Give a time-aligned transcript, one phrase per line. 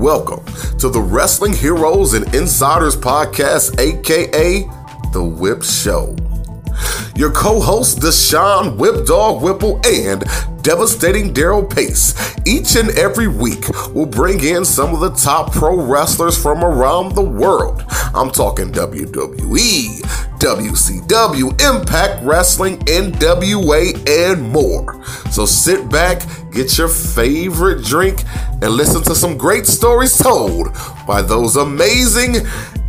[0.00, 0.42] welcome
[0.78, 4.62] to the Wrestling Heroes and Insiders Podcast, aka
[5.12, 6.16] The Whip Show.
[7.14, 10.24] Your co-hosts Deshaun Whip Dog Whipple and
[10.62, 12.14] Devastating Daryl Pace
[12.46, 17.14] each and every week will bring in some of the top pro wrestlers from around
[17.14, 17.84] the world.
[18.14, 25.04] I'm talking WWE, WCW, Impact Wrestling, NWA, and more.
[25.30, 28.24] So sit back, get your favorite drink,
[28.62, 30.68] and listen to some great stories told
[31.06, 32.36] by those amazing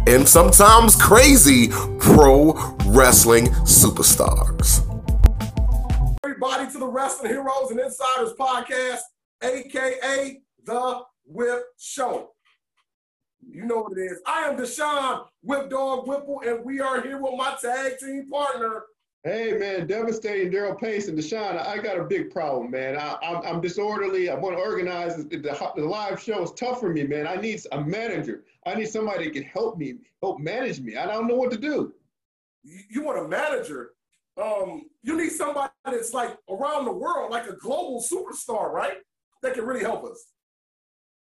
[0.07, 1.67] and sometimes crazy
[1.99, 2.53] pro
[2.85, 4.87] wrestling superstars.
[6.23, 9.01] Everybody to the Wrestling Heroes and Insiders podcast,
[9.43, 12.30] aka The Whip Show.
[13.49, 14.19] You know what it is.
[14.25, 18.83] I am Deshaun Whip Dog Whipple, and we are here with my tag team partner.
[19.23, 21.63] Hey man, devastating Daryl Pace and Deshaun.
[21.63, 22.97] I got a big problem, man.
[22.97, 24.29] I, am I'm disorderly.
[24.29, 25.15] I want to organize.
[25.17, 27.27] The, the, the live show is tough for me, man.
[27.27, 28.43] I need a manager.
[28.65, 30.95] I need somebody that can help me, help manage me.
[30.95, 31.93] I don't know what to do.
[32.63, 33.91] You, you want a manager?
[34.41, 38.97] Um, you need somebody that's like around the world, like a global superstar, right?
[39.43, 40.25] That can really help us.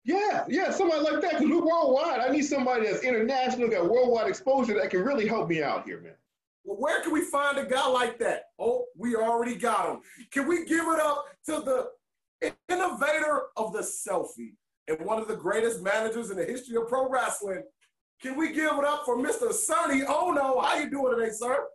[0.05, 1.39] Yeah, yeah, somebody like that.
[1.39, 2.21] Because we're worldwide.
[2.21, 6.01] I need somebody that's international, got worldwide exposure that can really help me out here,
[6.01, 6.15] man.
[6.65, 8.45] Well, where can we find a guy like that?
[8.59, 10.01] Oh, we already got him.
[10.31, 14.55] Can we give it up to the innovator of the selfie
[14.89, 17.63] and one of the greatest managers in the history of pro wrestling?
[18.23, 19.53] Can we give it up for Mr.
[19.53, 20.63] Sonny Onoo?
[20.63, 21.67] How you doing today, sir?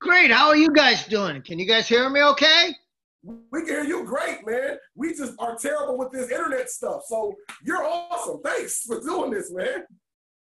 [0.00, 0.30] Great.
[0.30, 1.42] How are you guys doing?
[1.42, 2.74] Can you guys hear me okay?
[3.22, 4.78] We can hear you great, man.
[4.94, 7.02] We just are terrible with this internet stuff.
[7.06, 8.40] So you're awesome.
[8.44, 9.84] Thanks for doing this, man.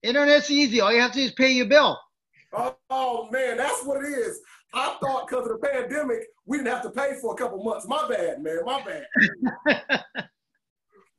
[0.03, 0.81] Internet's easy.
[0.81, 1.97] All you have to do is pay your bill.
[2.53, 4.39] Oh, oh man, that's what it is.
[4.73, 7.87] I thought because of the pandemic, we didn't have to pay for a couple months.
[7.87, 8.59] My bad, man.
[8.65, 10.03] My bad.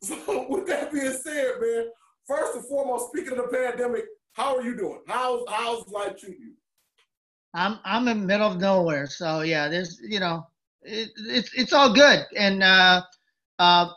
[0.03, 1.87] so with that being said, man,
[2.27, 5.01] first and foremost, speaking of the pandemic, how are you doing?
[5.07, 6.55] How's how's life treating you?
[7.55, 10.47] I'm I'm in the middle of nowhere, so yeah, there's you know,
[10.85, 12.27] it, it's it's all good.
[12.37, 13.03] And uh,
[13.59, 13.89] uh,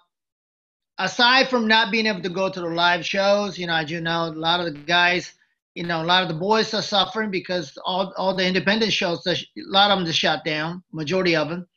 [0.97, 4.01] aside from not being able to go to the live shows, you know, as you
[4.01, 5.33] know, a lot of the guys,
[5.73, 9.25] you know, a lot of the boys are suffering because all all the independent shows,
[9.27, 11.67] a lot of them just shut down, majority of them.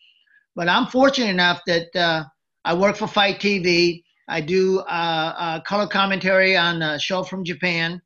[0.54, 2.24] But I'm fortunate enough that uh,
[2.64, 4.02] I work for Fight TV.
[4.30, 8.02] I do uh, uh, color commentary on a show from Japan,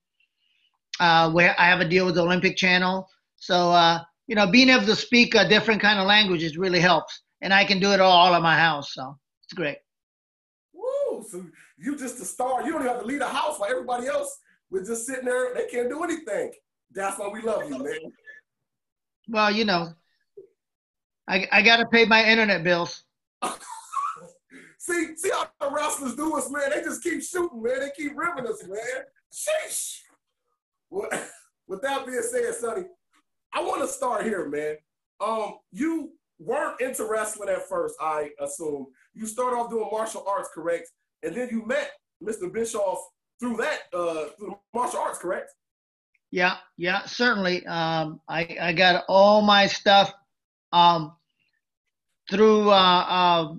[1.01, 3.09] uh, where I have a deal with the Olympic Channel.
[3.37, 3.73] So,
[4.27, 7.23] you know, being able to speak a different kind of languages really helps.
[7.41, 8.95] And I can do it all at my house.
[8.95, 9.79] So it's great.
[10.73, 11.25] Woo!
[11.29, 11.45] So
[11.77, 12.63] you just a star.
[12.63, 14.39] You don't even have to leave the house like everybody else.
[14.71, 15.55] We're just sitting there.
[15.55, 16.53] They can't do anything.
[16.93, 18.13] That's why we love you, man.
[19.29, 19.93] Well, you know,
[21.29, 23.05] I, I got to pay my internet bills.
[24.79, 26.71] see, see how the wrestlers do us, man.
[26.71, 27.81] They just keep shooting, man.
[27.81, 29.05] They keep ripping us, man.
[29.33, 29.99] Sheesh.
[30.91, 31.09] Well,
[31.67, 32.85] with that being said, Sonny,
[33.53, 34.77] I want to start here, man.
[35.21, 38.87] Um, you weren't into wrestling at first, I assume.
[39.15, 40.91] You started off doing martial arts, correct?
[41.23, 41.93] And then you met
[42.23, 42.53] Mr.
[42.53, 42.99] Bischoff
[43.39, 45.53] through that, uh, through martial arts, correct?
[46.31, 47.65] Yeah, yeah, certainly.
[47.67, 50.13] Um, I, I got all my stuff
[50.73, 51.13] um,
[52.31, 53.55] through uh, uh,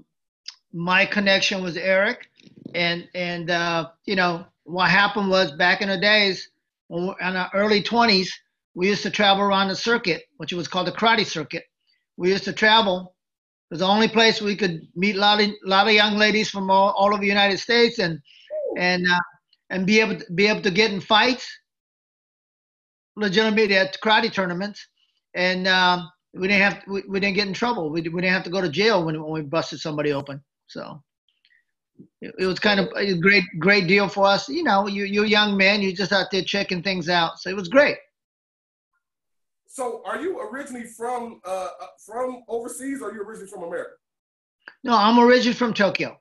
[0.74, 2.28] my connection with Eric,
[2.74, 6.50] and and uh, you know what happened was back in the days,
[6.90, 8.36] in our early twenties,
[8.76, 11.64] we used to travel around the circuit, which was called the karate circuit.
[12.18, 13.16] We used to travel.
[13.70, 16.50] It was the only place we could meet a lot of, lot of young ladies
[16.50, 18.20] from all, all over the United States and
[18.78, 19.20] and uh,
[19.70, 21.48] and be able to be able to get in fights,
[23.16, 24.88] legitimately at karate tournaments,
[25.36, 27.90] and um, we didn't have we, we didn't get in trouble.
[27.90, 30.44] We, we didn't have to go to jail when, when we busted somebody open.
[30.68, 31.04] So
[32.22, 34.50] it, it was kind of a great great deal for us.
[34.50, 37.40] You know, you you're young man, you just out there checking things out.
[37.40, 37.98] So it was great.
[39.74, 41.70] So, are you originally from uh,
[42.06, 43.94] from overseas, or are you originally from America?
[44.84, 46.16] No, I'm originally from Tokyo.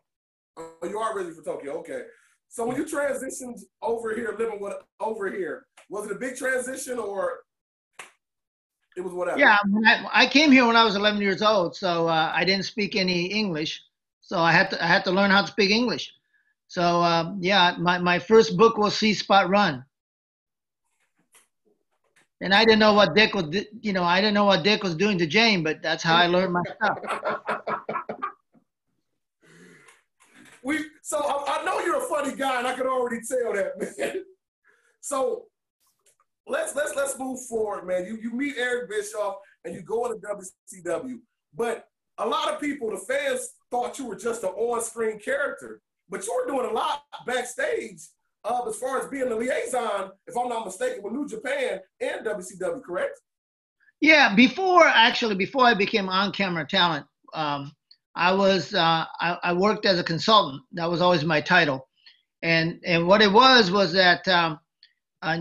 [0.56, 1.72] Oh, you are originally from Tokyo.
[1.80, 2.04] Okay.
[2.48, 6.98] So when you transitioned over here, living with over here, was it a big transition
[6.98, 7.40] or
[8.96, 9.38] it was whatever?
[9.38, 12.64] Yeah, I, I came here when I was 11 years old, so uh, I didn't
[12.64, 13.82] speak any English,
[14.22, 16.10] so I had to I had to learn how to speak English.
[16.68, 19.84] So um, yeah, my, my first book was See Spot Run
[22.42, 24.96] and I didn't know what Dick was, you know, I didn't know what Dick was
[24.96, 26.98] doing to Jane, but that's how I learned my stuff.
[30.64, 33.96] we so I, I, know you're a funny guy, and I could already tell that,
[33.98, 34.24] man.
[35.00, 35.44] So
[36.48, 38.06] let's let's let's move forward, man.
[38.06, 41.20] You you meet Eric Bischoff and you go into WCW,
[41.54, 41.86] but
[42.18, 45.80] a lot of people, the fans, thought you were just an on-screen character.
[46.08, 48.00] but you were doing a lot backstage
[48.44, 52.26] uh, as far as being the liaison, if I'm not mistaken, with New Japan and
[52.26, 53.20] WCW, correct?
[54.00, 57.72] Yeah, before actually, before I became on-camera talent, um,
[58.14, 60.60] I was uh, I, I, worked as a consultant.
[60.72, 61.88] That was always my title,
[62.42, 64.58] and and what it was was that um,
[65.22, 65.38] uh,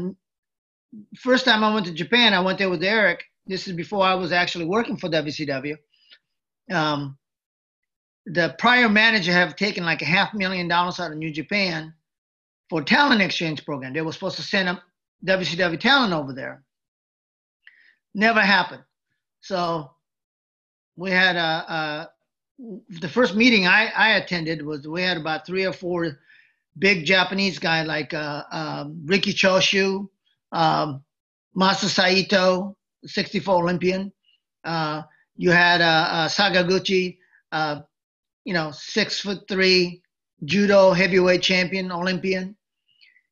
[1.18, 3.24] first time I went to Japan, I went there with Eric.
[3.48, 5.76] This is before I was actually working for WCW.
[6.72, 7.18] Um,
[8.28, 11.94] the prior manager have taken like a half million dollars out of New Japan
[12.72, 13.92] for talent exchange program.
[13.92, 14.82] They were supposed to send a
[15.26, 16.64] WCW talent over there.
[18.16, 18.84] Never happened.
[19.42, 19.92] So
[20.96, 22.10] we had a, a
[23.02, 26.18] the first meeting I, I attended was we had about three or four
[26.80, 30.08] big Japanese guys like uh, um, Riki Choshu,
[30.54, 31.04] um,
[31.54, 34.14] Masa Saito, 64 Olympian.
[34.64, 35.02] Uh,
[35.36, 37.18] you had uh, uh, Sakaguchi,
[37.52, 37.82] uh,
[38.46, 40.02] you know, six foot three,
[40.46, 42.56] judo heavyweight champion, Olympian.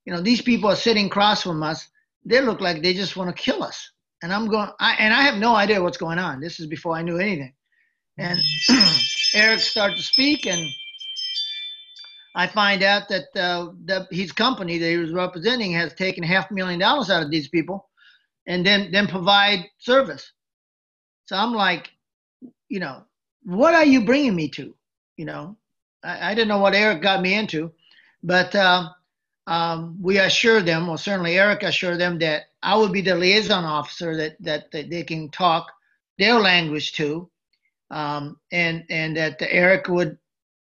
[0.10, 1.88] You know, these people are sitting across from us.
[2.26, 3.92] They look like they just want to kill us.
[4.24, 6.40] And I'm going, I, and I have no idea what's going on.
[6.40, 7.54] This is before I knew anything.
[8.18, 8.40] And
[9.36, 10.68] Eric started to speak, and
[12.36, 16.50] I find out that uh, the, his company that he was representing has taken half
[16.50, 17.88] a million dollars out of these people,
[18.48, 20.34] and then then provide service.
[21.28, 21.92] So I'm like,
[22.68, 23.04] you know,
[23.44, 24.74] what are you bringing me to?
[25.18, 25.56] You know,
[26.04, 27.72] I, I didn't know what Eric got me into,
[28.24, 28.90] but uh,
[29.50, 33.66] um, we assured them, well, certainly Eric assured them that I would be the liaison
[33.66, 35.72] officer that that, that they can talk
[36.20, 37.28] their language to,
[37.90, 40.20] um, and and that Eric would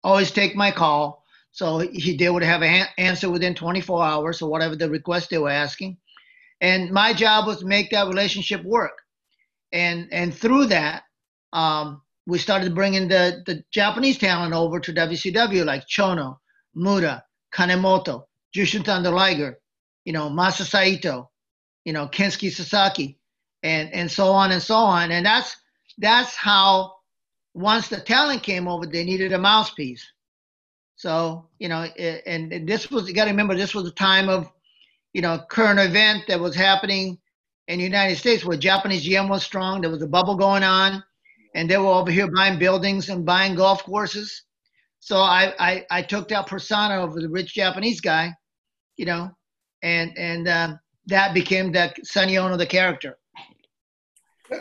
[0.03, 1.23] always take my call.
[1.53, 5.37] So he they would have an answer within 24 hours or whatever the request they
[5.37, 5.95] were asking,
[6.59, 8.97] and my job was to make that relationship work,
[9.71, 11.03] and and through that,
[11.53, 16.39] um, we started bringing the the Japanese talent over to WCW like Chono,
[16.73, 17.23] Muta,
[17.53, 18.25] Kanemoto,
[18.55, 19.59] Jushin Thunder Liger,
[20.05, 21.29] you know Masa Saito,
[21.83, 23.17] you know Kensuke Sasaki,
[23.63, 25.57] and and so on and so on, and that's
[25.97, 26.93] that's how
[27.53, 30.05] once the talent came over, they needed a mouthpiece.
[30.97, 34.29] So, you know, and, and this was, you got to remember, this was a time
[34.29, 34.51] of,
[35.13, 37.17] you know, current event that was happening
[37.67, 39.81] in the United States where Japanese yen was strong.
[39.81, 41.03] There was a bubble going on,
[41.53, 44.43] and they were over here buying buildings and buying golf courses.
[44.99, 48.33] So I, I, I took that persona of the rich Japanese guy,
[48.97, 49.31] you know,
[49.81, 53.17] and and um, that became that Sonny Onoo, the character.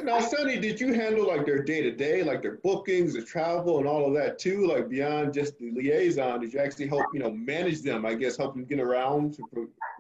[0.03, 3.79] Now, Sonny, did you handle like their day to day, like their bookings, the travel,
[3.79, 4.67] and all of that too?
[4.67, 8.07] Like beyond just the liaison, did you actually help, you know, manage them?
[8.07, 9.35] I guess help them get around.
[9.35, 9.43] To,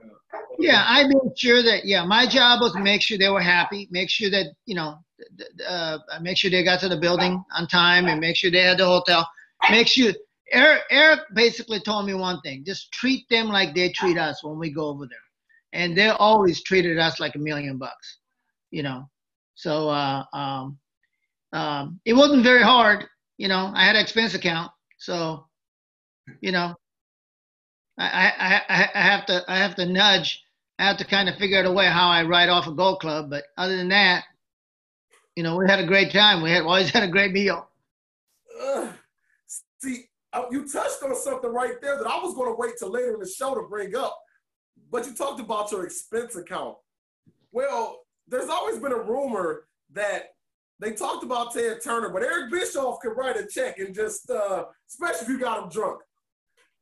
[0.03, 1.85] uh, yeah, I made sure that.
[1.85, 4.97] Yeah, my job was to make sure they were happy, make sure that you know,
[5.69, 8.79] uh, make sure they got to the building on time, and make sure they had
[8.79, 9.29] the hotel.
[9.71, 10.13] Make sure
[10.53, 14.59] Eric, Eric basically told me one thing: just treat them like they treat us when
[14.59, 15.19] we go over there,
[15.73, 18.19] and they always treated us like a million bucks,
[18.71, 19.09] you know
[19.55, 20.79] so uh, um,
[21.53, 23.05] um, it wasn't very hard.
[23.39, 25.47] You know, I had an expense account, so
[26.41, 26.75] you know,
[27.99, 30.43] I, I, I, have to I have to nudge.
[30.79, 33.01] I have to kind of figure out a way how I write off a gold
[33.01, 33.31] club.
[33.31, 34.25] But other than that,
[35.37, 36.43] you know, we had a great time.
[36.43, 37.69] We had always had a great meal.
[38.61, 38.93] Uh,
[40.51, 43.21] you touched on something right there that I was going to wait till later in
[43.21, 44.19] the show to bring up.
[44.91, 46.77] But you talked about your expense account.
[47.53, 50.31] Well, there's always been a rumor that
[50.81, 54.65] they talked about Ted Turner, but Eric Bischoff could write a check and just, uh,
[54.89, 56.01] especially if you got him drunk.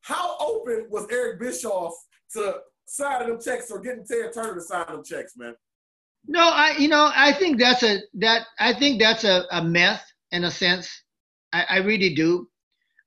[0.01, 1.93] How open was Eric Bischoff
[2.33, 5.55] to signing them checks or getting Ted Turner to sign them checks, man?
[6.27, 10.01] No, I, you know, I think that's a that I think that's a, a myth
[10.31, 11.03] in a sense.
[11.51, 12.47] I, I really do.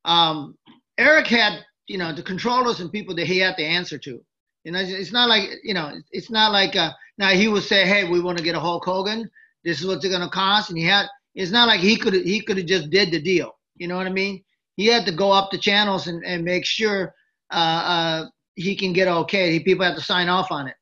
[0.06, 0.56] Um,
[0.96, 4.20] Eric had, you know, the controllers and people that he had to answer to.
[4.64, 6.74] You know, it's not like, you know, it's not like.
[6.74, 9.30] Uh, now he would say, "Hey, we want to get a Hulk Hogan.
[9.64, 11.06] This is what's it going to cost." And he had.
[11.34, 13.52] It's not like he could he could have just did the deal.
[13.76, 14.42] You know what I mean?
[14.76, 17.14] He had to go up the channels and, and make sure
[17.52, 19.52] uh, uh, he can get okay.
[19.52, 20.74] He, people have to sign off on it.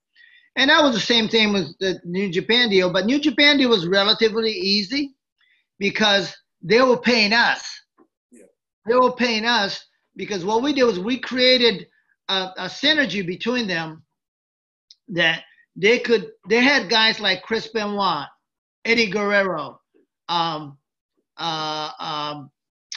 [0.56, 2.92] And that was the same thing with the New Japan deal.
[2.92, 5.14] But New Japan deal was relatively easy
[5.78, 7.68] because they were paying us.
[8.86, 9.86] They were paying us
[10.16, 11.86] because what we did was we created
[12.28, 14.02] a, a synergy between them
[15.08, 15.42] that
[15.76, 18.26] they could they had guys like Chris Benoit,
[18.84, 19.80] Eddie Guerrero,
[20.28, 20.78] um,
[21.36, 22.50] uh, um,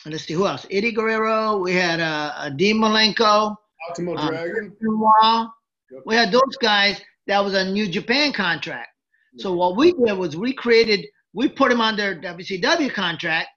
[0.06, 0.66] let's see who else.
[0.72, 1.58] Eddie Guerrero.
[1.58, 3.56] We had uh, uh Dean Malenko.
[3.90, 4.76] Ultimo um, Dragon.
[4.80, 5.50] Benoit.
[5.92, 6.04] Yep.
[6.06, 7.02] We had those guys.
[7.28, 8.90] That was a New Japan contract.
[9.34, 9.42] Yep.
[9.42, 11.06] So what we did was we created.
[11.34, 13.50] We put them on their WCW contract,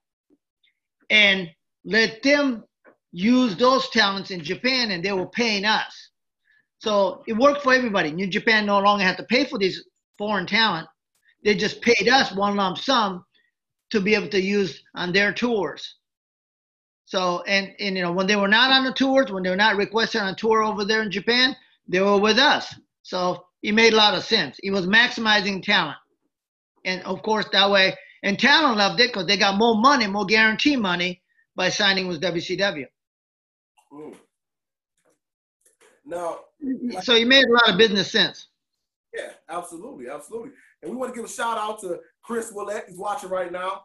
[1.09, 1.49] and
[1.85, 2.65] let them
[3.13, 6.11] use those talents in Japan and they were paying us.
[6.79, 8.11] So it worked for everybody.
[8.11, 9.85] New Japan no longer had to pay for these
[10.17, 10.89] foreign talent.
[11.45, 13.25] They just paid us one lump sum
[13.91, 15.97] to be able to use on their tours.
[17.07, 19.57] So and and you know when they were not on the tours, when they were
[19.57, 21.57] not requested on a tour over there in Japan,
[21.89, 22.73] they were with us.
[23.03, 24.59] So it made a lot of sense.
[24.63, 25.97] It was maximizing talent,
[26.85, 30.25] and of course that way, and talent loved it because they got more money, more
[30.25, 31.20] guarantee money
[31.61, 32.87] by signing with WCW.
[33.93, 34.15] Mm.
[36.07, 36.39] Now,
[37.03, 38.49] So you made a lot of business sense.
[39.15, 40.53] yeah, absolutely, absolutely.
[40.81, 42.85] And we want to give a shout out to Chris Willett.
[42.89, 43.83] He's watching right now.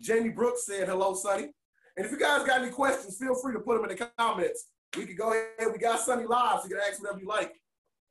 [0.00, 1.48] Jamie Brooks said hello, Sonny.
[1.96, 4.68] And if you guys got any questions, feel free to put them in the comments.
[4.96, 5.72] We can go ahead.
[5.72, 7.52] We got Sonny live, so you can ask whatever you like.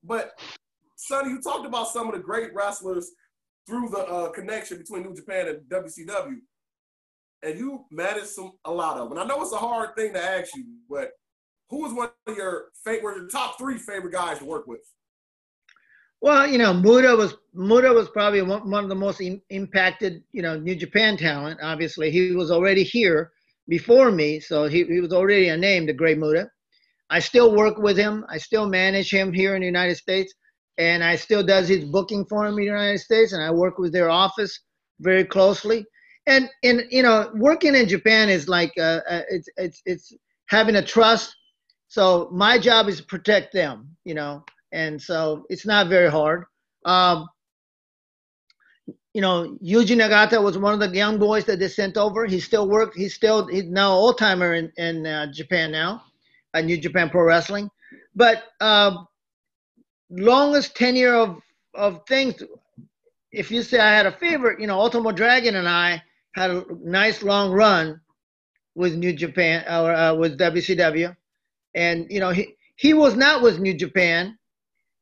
[0.03, 0.37] But
[0.97, 3.09] Sonny, you talked about some of the great wrestlers
[3.67, 6.39] through the uh, connection between New Japan and WCW,
[7.43, 9.17] and you managed some a lot of them.
[9.17, 11.11] And I know it's a hard thing to ask you, but
[11.69, 14.81] who was one of your favorite, your top three favorite guys to work with?
[16.19, 20.41] Well, you know, Muta was Muta was probably one, of the most Im- impacted, you
[20.41, 21.59] know, New Japan talent.
[21.61, 23.31] Obviously, he was already here
[23.67, 26.49] before me, so he, he was already a name, the Great Muta.
[27.09, 28.25] I still work with him.
[28.29, 30.33] I still manage him here in the United States,
[30.77, 33.77] and I still does his booking for him in the United States, and I work
[33.77, 34.59] with their office
[34.99, 35.85] very closely.
[36.27, 40.13] And and you know, working in Japan is like uh, uh, it's it's it's
[40.47, 41.35] having a trust.
[41.87, 44.43] So my job is to protect them, you know,
[44.73, 46.45] and so it's not very hard.
[46.85, 47.27] Um,
[49.13, 52.25] you know, Yuji Nagata was one of the young boys that they sent over.
[52.25, 52.97] He still worked.
[52.97, 56.03] He's still he's now old timer in in uh, Japan now,
[56.53, 57.69] at New Japan Pro Wrestling.
[58.15, 58.97] But uh,
[60.09, 61.41] longest tenure of
[61.73, 62.43] of things.
[63.31, 66.01] If you say I had a favorite, you know, Ultimo Dragon and I
[66.37, 67.99] had a nice long run
[68.75, 71.15] with New Japan or uh, with WCW,
[71.73, 74.37] and you know he he was not with New Japan,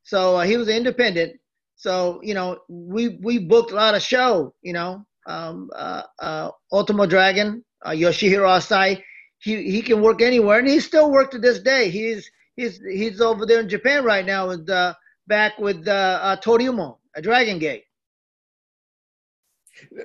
[0.03, 1.39] so uh, he was independent.
[1.75, 4.53] So you know we we booked a lot of show.
[4.61, 9.03] You know, um, uh, uh, Ultimo Dragon, uh, Yoshihiro Asai,
[9.39, 11.89] he he can work anywhere, and he still worked to this day.
[11.89, 14.93] He's he's he's over there in Japan right now with uh,
[15.27, 17.84] back with uh, uh, Toryumon, a Dragon Gate.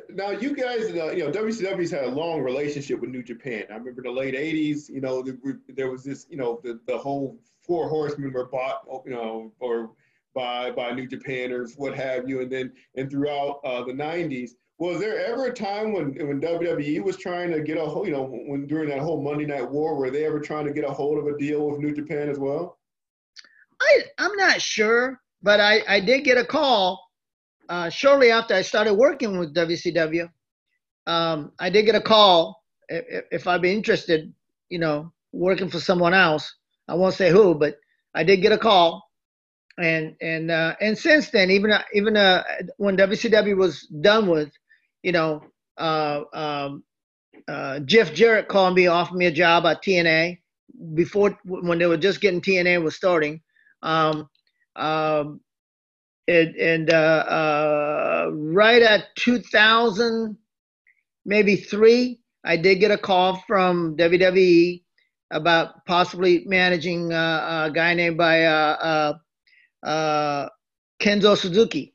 [0.09, 3.65] Now, you guys, uh, you know, WCW's had a long relationship with New Japan.
[3.71, 4.89] I remember the late '80s.
[4.89, 8.83] You know, the, there was this, you know, the, the whole Four Horsemen were bought,
[9.05, 9.91] you know, or
[10.35, 14.53] by by New Japanners, what have you, and then and throughout uh, the '90s.
[14.79, 18.13] Was there ever a time when when WWE was trying to get a hold, you
[18.13, 20.91] know, when during that whole Monday Night War, were they ever trying to get a
[20.91, 22.79] hold of a deal with New Japan as well?
[23.81, 27.10] I I'm not sure, but I I did get a call
[27.71, 30.29] uh, shortly after I started working with WCW.
[31.07, 34.35] Um, I did get a call if, if I'd be interested,
[34.69, 36.53] you know, working for someone else.
[36.89, 37.77] I won't say who, but
[38.15, 39.09] I did get a call,
[39.79, 42.43] and and uh, and since then, even uh, even uh,
[42.77, 44.51] when WCW was done with,
[45.05, 45.41] you know,
[45.79, 46.83] uh, um,
[47.47, 50.39] uh, Jeff Jarrett called me, offered me a job at TNA
[50.95, 53.41] before when they were just getting TNA was starting.
[53.83, 54.29] Um,
[54.75, 55.41] um,
[56.29, 60.37] and, and uh, uh, right at 2000,
[61.25, 64.85] maybe three, I did get a call from WWE
[65.31, 69.15] about possibly managing uh, a guy named by uh,
[69.85, 70.49] uh, uh,
[71.01, 71.95] Kenzo Suzuki.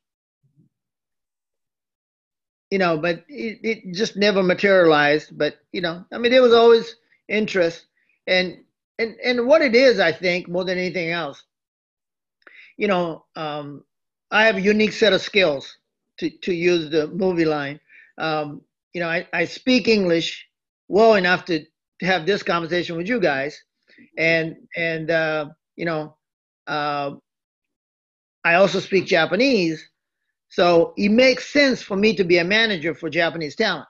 [2.71, 5.37] You know, but it, it just never materialized.
[5.37, 6.95] But you know, I mean, there was always
[7.27, 7.85] interest,
[8.27, 8.57] and
[8.99, 11.43] and and what it is, I think, more than anything else,
[12.77, 13.83] you know, um,
[14.35, 15.77] I have a unique set of skills
[16.17, 17.79] to, to use the movie line.
[18.17, 18.63] Um,
[18.93, 20.45] you know, I, I speak English
[20.89, 23.57] well enough to, to have this conversation with you guys.
[24.17, 25.45] And, and uh,
[25.77, 26.17] you know,
[26.67, 27.11] uh,
[28.43, 29.89] I also speak Japanese.
[30.49, 33.87] So it makes sense for me to be a manager for Japanese talent.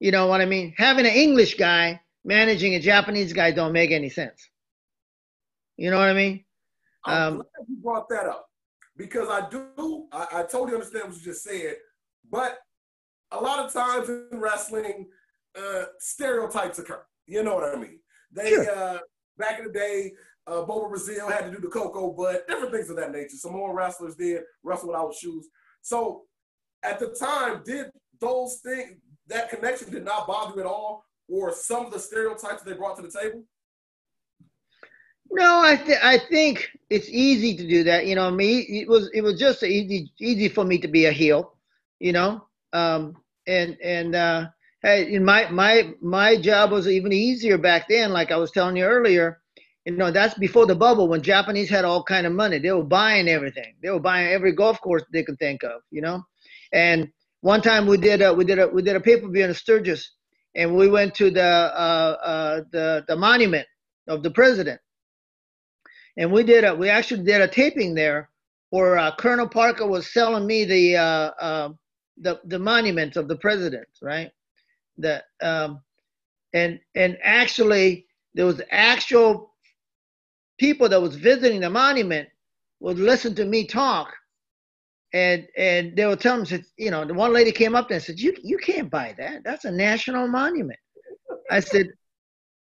[0.00, 0.74] You know what I mean?
[0.76, 4.50] Having an English guy managing a Japanese guy don't make any sense.
[5.78, 6.44] You know what I mean?
[7.06, 8.49] I'm glad you brought that up
[9.00, 11.76] because I do, I, I, totally understand what you just said,
[12.30, 12.58] but
[13.32, 15.08] a lot of times in wrestling,
[15.58, 17.02] uh, stereotypes occur.
[17.26, 18.00] You know what I mean?
[18.30, 18.70] They, sure.
[18.70, 18.98] uh,
[19.38, 20.12] back in the day,
[20.46, 23.36] uh, Bobo Brazil had to do the cocoa butt, different things of that nature.
[23.36, 25.48] Some more wrestlers did wrestle without shoes.
[25.80, 26.24] So
[26.82, 27.86] at the time, did
[28.20, 31.04] those things, that connection did not bother you at all?
[31.26, 33.44] Or some of the stereotypes they brought to the table?
[35.30, 38.06] No, I th- I think it's easy to do that.
[38.06, 41.12] You know, me it was it was just easy easy for me to be a
[41.12, 41.54] heel,
[42.00, 44.48] you know, um, and and uh,
[44.82, 48.12] Hey, my my my job was even easier back then.
[48.12, 49.40] Like I was telling you earlier,
[49.84, 52.58] you know, that's before the bubble when Japanese had all kind of money.
[52.58, 53.74] They were buying everything.
[53.82, 55.82] They were buying every golf course they could think of.
[55.90, 56.22] You know,
[56.72, 57.08] and
[57.42, 59.54] one time we did a we did a we did a pay per view in
[59.54, 60.10] Sturgis,
[60.56, 63.66] and we went to the uh, uh, the the monument
[64.08, 64.80] of the president,
[66.16, 68.28] and we did a we actually did a taping there
[68.70, 71.68] where uh, Colonel Parker was selling me the uh, uh,
[72.18, 74.30] the the monument of the president, right?
[75.00, 75.80] that um,
[76.52, 79.54] and and actually there was actual
[80.58, 82.28] people that was visiting the monument
[82.80, 84.12] would listen to me talk.
[85.12, 87.96] And and they would tell them said you know the one lady came up there
[87.96, 89.42] and said you you can't buy that.
[89.44, 90.78] That's a national monument.
[91.50, 91.88] I said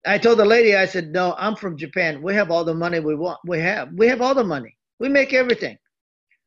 [0.06, 3.00] i told the lady i said no i'm from japan we have all the money
[3.00, 5.76] we want we have we have all the money we make everything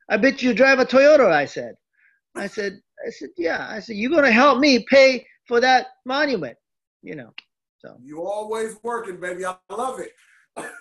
[0.10, 1.76] i bet you drive a toyota i said
[2.36, 5.88] i said i said yeah i said you're going to help me pay for that
[6.06, 6.56] monument,
[7.02, 7.34] you know.
[7.80, 9.46] So you always working, baby.
[9.46, 10.14] I love it.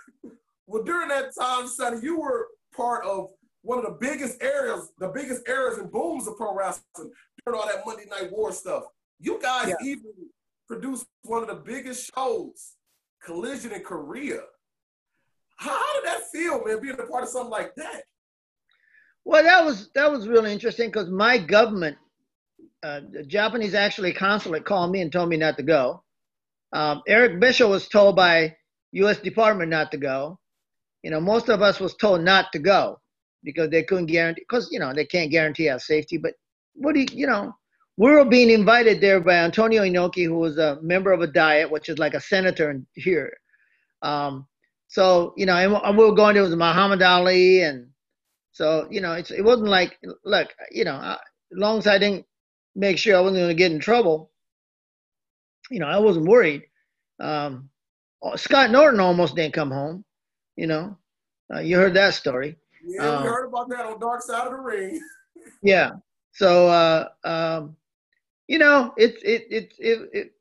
[0.67, 3.31] well, during that time, Sonny, you were part of
[3.63, 7.11] one of the biggest areas, the biggest areas and booms of pro wrestling
[7.45, 8.85] during all that Monday Night War stuff.
[9.21, 9.75] You guys yeah.
[9.83, 10.13] even
[10.69, 12.75] produced one of the biggest shows,
[13.25, 14.41] Collision in Korea.
[15.57, 18.03] How, how did that feel, man, being a part of something like that?
[19.25, 21.99] Well, that was that was really interesting because my government
[22.83, 26.03] uh, the Japanese actually consulate called me and told me not to go.
[26.73, 28.55] Um, Eric Bischoff was told by
[28.93, 29.19] U.S.
[29.19, 30.39] Department not to go.
[31.03, 33.01] You know, most of us was told not to go
[33.43, 36.19] because they couldn't guarantee, because you know they can't guarantee our safety.
[36.19, 36.35] But
[36.75, 37.53] what do you, you know,
[37.99, 41.69] we were being invited there by Antonio Inoki, who was a member of a diet,
[41.69, 43.37] which is like a senator here.
[44.03, 44.47] Um,
[44.87, 47.89] so you know, and, we were going there was Muhammad Ali, and
[48.53, 51.15] so you know, it's it wasn't like look, you know, I,
[51.53, 52.25] as long as I didn't
[52.77, 54.31] make sure I wasn't going to get in trouble.
[55.69, 56.63] You know, I wasn't worried.
[57.19, 57.69] Um,
[58.37, 60.05] Scott Norton almost didn't come home.
[60.55, 60.97] You know,
[61.53, 62.57] uh, you heard that story.
[62.87, 65.01] Yeah, um, we heard about that on Dark Side of the Ring.
[65.63, 65.91] yeah.
[66.33, 67.77] So, uh, um,
[68.49, 70.33] you know, it's it, it it it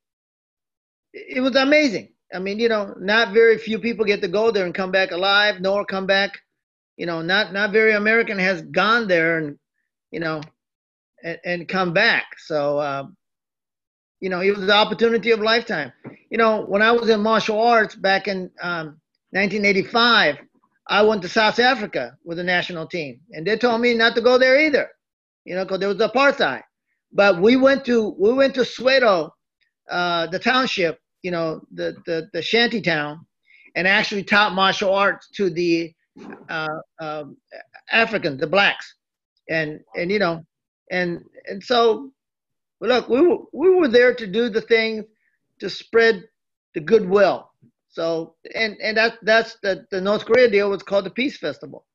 [1.13, 2.09] it was amazing.
[2.33, 5.11] I mean, you know, not very few people get to go there and come back
[5.11, 6.39] alive, nor come back.
[6.95, 9.59] You know, not not very American has gone there and,
[10.11, 10.41] you know,
[11.23, 12.25] and, and come back.
[12.39, 13.07] So, uh,
[14.19, 15.91] you know, it was the opportunity of lifetime.
[16.31, 18.99] You know, when I was in martial arts back in um,
[19.31, 20.37] 1985,
[20.89, 24.21] I went to South Africa with the national team, and they told me not to
[24.21, 24.89] go there either.
[25.45, 26.63] You know, because there was apartheid.
[27.11, 29.31] But we went to we went to Soweto,
[29.89, 33.25] uh, the township, you know, the, the the shanty town,
[33.75, 35.93] and actually taught martial arts to the
[36.49, 36.67] uh,
[36.99, 37.37] um,
[37.91, 38.95] Africans, the blacks,
[39.49, 40.43] and and you know,
[40.91, 42.11] and and so
[42.81, 45.05] look we were, we were there to do the thing
[45.59, 46.23] to spread
[46.73, 47.51] the goodwill.
[47.89, 51.85] So and and that that's the the north korea deal was called the peace festival.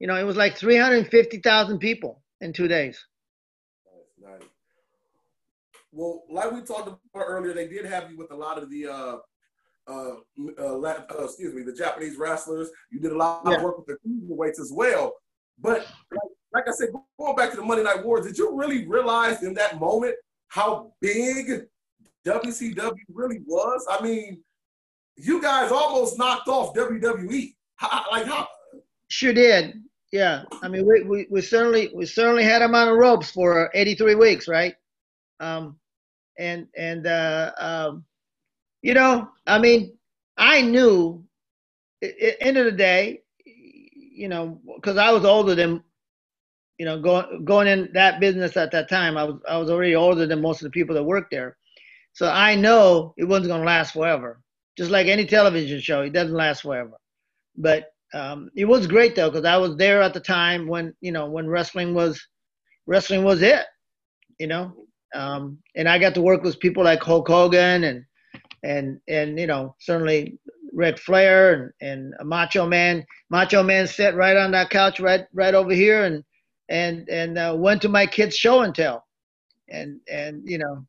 [0.00, 3.02] You know it was like 350000 people in two days.
[5.94, 8.86] Well like we talked about earlier they did have you with a lot of the
[8.86, 9.16] uh
[9.86, 10.14] uh,
[10.58, 12.70] uh, uh, excuse me, the Japanese wrestlers.
[12.90, 13.56] You did a lot yeah.
[13.56, 15.14] of work with the cruiserweights as well.
[15.58, 16.20] But like,
[16.52, 19.54] like I said, going back to the Monday Night Wars, did you really realize in
[19.54, 20.14] that moment
[20.48, 21.66] how big
[22.26, 23.86] WCW really was?
[23.90, 24.42] I mean,
[25.16, 27.54] you guys almost knocked off WWE.
[27.76, 28.48] How, like how?
[29.08, 29.82] Sure did.
[30.12, 30.44] Yeah.
[30.62, 34.14] I mean, we, we, we certainly we certainly had them on the ropes for 83
[34.14, 34.74] weeks, right?
[35.40, 35.76] Um,
[36.38, 38.04] and and uh, um,
[38.82, 39.96] you know, I mean,
[40.36, 41.24] I knew.
[42.02, 45.82] At, end of the day, you know, because I was older than
[46.78, 49.94] you know, going going in that business at that time, I was I was already
[49.94, 51.56] older than most of the people that worked there,
[52.12, 54.40] so I know it wasn't going to last forever.
[54.76, 56.94] Just like any television show, it doesn't last forever.
[57.56, 61.12] But um, it was great though, because I was there at the time when you
[61.12, 62.20] know when wrestling was
[62.86, 63.64] wrestling was it,
[64.38, 64.83] you know,
[65.14, 68.04] um, and I got to work with people like Hulk Hogan and
[68.62, 70.38] and and you know certainly
[70.72, 73.04] Ric Flair and, and Macho Man.
[73.30, 76.24] Macho Man sat right on that couch right right over here and
[76.68, 79.06] and and uh, went to my kid's show and tell,
[79.68, 80.84] and and you know,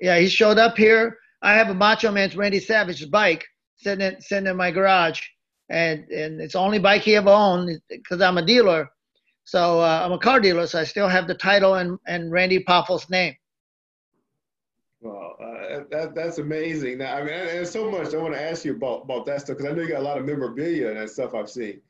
[0.00, 1.18] yeah, he showed up here.
[1.42, 3.44] I have a Macho Man's Randy Savage's bike
[3.76, 5.20] sitting in, sitting in my garage,
[5.68, 8.88] and and it's the only bike he ever owned because I'm a dealer.
[9.44, 12.62] So uh, I'm a car dealer, so I still have the title and, and Randy
[12.62, 13.34] Poffo's name.
[15.02, 16.98] Well, uh, that, that's amazing.
[16.98, 19.56] Now, I mean, there's so much I want to ask you about, about that stuff
[19.58, 21.80] because I know you got a lot of memorabilia and that stuff I've seen.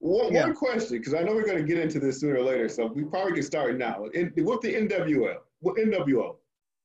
[0.00, 0.44] One, yeah.
[0.46, 2.86] one question, because I know we're going to get into this sooner or later, so
[2.86, 4.06] we probably can start now.
[4.14, 6.36] In, with the NWO, with NWO,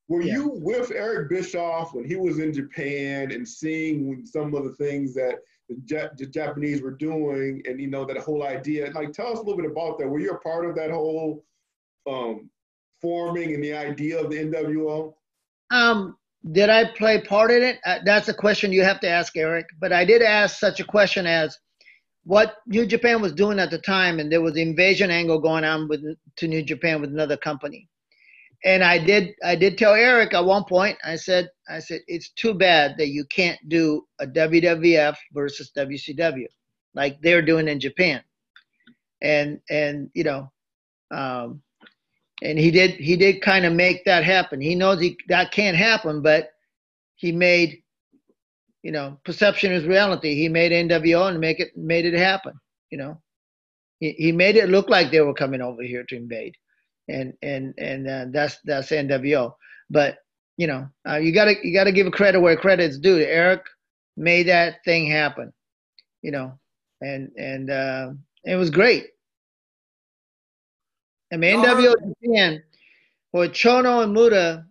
[0.10, 0.34] Were Yeah.
[0.34, 5.14] you with Eric Bischoff when he was in Japan and seeing some of the things
[5.16, 5.36] that
[5.70, 8.92] the, Ja- the Japanese were doing, and you know that whole idea?
[8.94, 10.08] Like, tell us a little bit about that.
[10.08, 11.44] Were you a part of that whole
[12.08, 12.50] um,
[13.02, 15.14] forming and the idea of the NWO?
[15.72, 16.18] Um,
[16.52, 17.80] did I play part in it?
[17.86, 19.68] Uh, that's a question you have to ask Eric.
[19.80, 21.58] But I did ask such a question as
[22.24, 25.64] what New Japan was doing at the time, and there was the invasion angle going
[25.64, 26.04] on with
[26.38, 27.88] to New Japan with another company.
[28.66, 30.98] And I did I did tell Eric at one point.
[31.04, 36.48] I said I said it's too bad that you can't do a WWF versus WCW
[36.98, 38.22] like they're doing in Japan.
[39.22, 40.52] And and you know,
[41.12, 41.62] um,
[42.42, 44.62] and he did he did kind of make that happen.
[44.62, 46.52] He knows he that can't happen, but
[47.16, 47.82] he made
[48.84, 50.36] you know perception is reality.
[50.36, 52.54] He made NWO and make it made it happen.
[52.92, 53.22] You know,
[54.00, 56.56] he he made it look like they were coming over here to invade,
[57.08, 59.54] and and and uh, that's that's NWO.
[59.90, 60.20] But
[60.58, 63.18] you know, uh, you gotta you gotta give credit where credit's due.
[63.18, 63.64] Eric
[64.16, 65.52] made that thing happen.
[66.22, 66.60] You know,
[67.02, 68.10] and and uh,
[68.44, 69.08] it was great.
[71.32, 72.64] I mean, No, NWO Japan,
[73.32, 74.66] for Chono and Muta,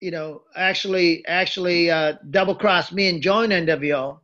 [0.00, 4.20] you know, actually actually uh, double crossed me and joined NWO,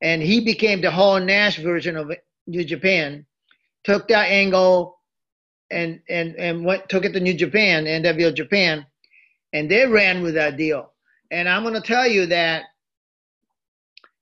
[0.00, 2.12] and he became the whole Nash version of
[2.46, 3.26] New Japan.
[3.84, 4.98] Took that angle,
[5.70, 8.86] and and and went took it to New Japan, NWO Japan,
[9.52, 10.92] and they ran with that deal.
[11.30, 12.64] And I'm going to tell you that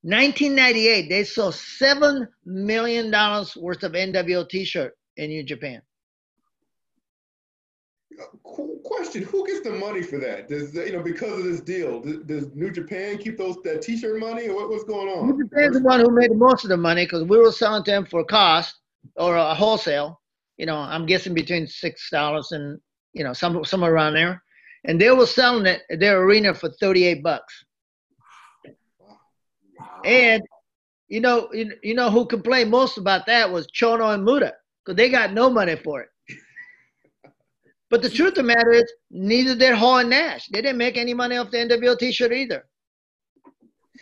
[0.03, 5.83] 1998 they sold seven million dollars worth of NWO T-shirt in New Japan.
[8.43, 10.49] Qu- Question: Who gets the money for that?
[10.49, 12.01] Does you know because of this deal?
[12.01, 15.29] Does, does New Japan keep those that T-shirt money, or what, what's going on?
[15.29, 17.85] New Japan's the one who made the most of the money because we were selling
[17.85, 18.75] to them for cost
[19.17, 20.21] or a wholesale.
[20.57, 22.81] You know, I'm guessing between six dollars and
[23.13, 24.43] you know some somewhere around there,
[24.85, 27.65] and they were selling it at their arena for 38 bucks.
[30.05, 30.43] And
[31.09, 34.55] you know, you, you know who complained most about that was Chono and Muta
[34.91, 36.09] because they got no money for it.
[37.91, 40.49] But the truth of the matter is, neither did Hall and Nash.
[40.49, 42.65] They didn't make any money off the NWO T-shirt either.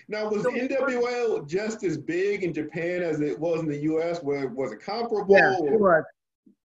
[0.09, 4.23] Now, was NWO just as big in Japan as it was in the U.S.?
[4.23, 5.37] Where was it comparable?
[5.37, 6.05] Yeah, it was.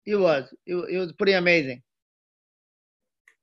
[0.06, 0.54] It was.
[0.65, 1.82] It, it was pretty amazing.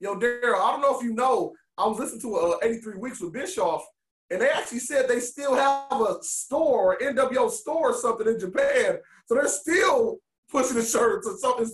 [0.00, 3.20] Yo, Daryl, I don't know if you know, I was listening to uh, 83 Weeks
[3.20, 3.84] with Bischoff,
[4.30, 8.98] and they actually said they still have a store, NWO store or something in Japan.
[9.26, 10.18] So they're still
[10.50, 11.70] pushing the shirts or something.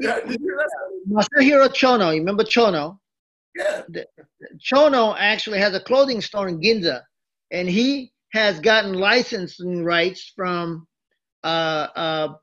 [0.00, 0.20] Yeah.
[0.20, 0.68] Did you hear that?
[1.08, 2.98] Masahiro Chono, you remember Chono?
[3.54, 3.82] Yeah.
[4.58, 7.02] Chono actually has a clothing store in Ginza,
[7.50, 10.86] and he has gotten licensing rights from
[11.44, 12.34] uh, uh,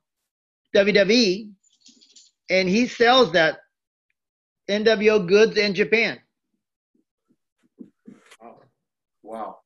[0.76, 1.52] WWE,
[2.50, 3.60] and he sells that
[4.70, 6.20] NWO goods in Japan.
[9.22, 9.60] Wow.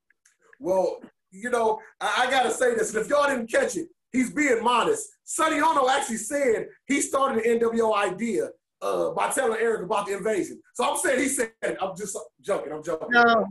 [0.59, 4.33] Well, you know, I, I gotta say this, and if y'all didn't catch it, he's
[4.33, 5.09] being modest.
[5.23, 8.49] Sonny Onoo actually said he started the NWO idea
[8.81, 10.61] uh, by telling Eric about the invasion.
[10.73, 11.51] So I'm saying he said.
[11.81, 12.71] I'm just joking.
[12.73, 13.07] I'm joking.
[13.11, 13.45] No,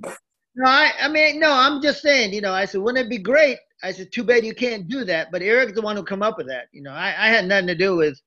[0.57, 3.19] no, I, I mean, no, I'm just saying, you know, I said, wouldn't it be
[3.19, 3.59] great?
[3.83, 5.31] I said, too bad you can't do that.
[5.31, 6.69] But Eric's the one who come up with that.
[6.73, 8.19] You know, I, I had nothing to do with,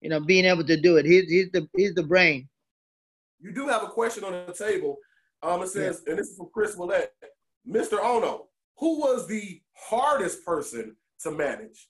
[0.00, 1.06] you know, being able to do it.
[1.06, 2.48] He's, he's the, he's the brain.
[3.38, 4.98] You do have a question on the table.
[5.42, 7.12] Um, it says, and this is from Chris Willett.
[7.68, 8.02] Mr.
[8.02, 8.46] Onoo,
[8.78, 11.88] who was the hardest person to manage?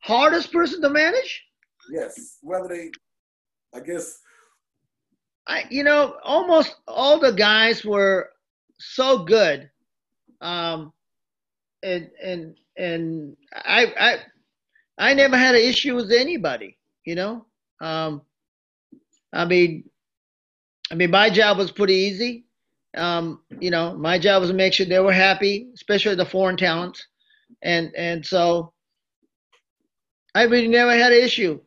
[0.00, 1.44] Hardest person to manage?
[1.90, 2.90] Yes, whether they,
[3.74, 4.20] I guess,
[5.46, 8.30] I, you know, almost all the guys were
[8.78, 9.70] so good.
[10.40, 10.92] Um,
[11.82, 14.16] and, and, and I, I,
[14.98, 17.46] I never had an issue with anybody, you know?
[17.80, 18.22] Um,
[19.32, 19.88] I mean,
[20.90, 22.44] I mean, my job was pretty easy.
[22.96, 26.56] Um, you know, my job was to make sure they were happy, especially the foreign
[26.56, 27.06] talents.
[27.62, 28.72] And, and so
[30.34, 31.60] I really never had an issue.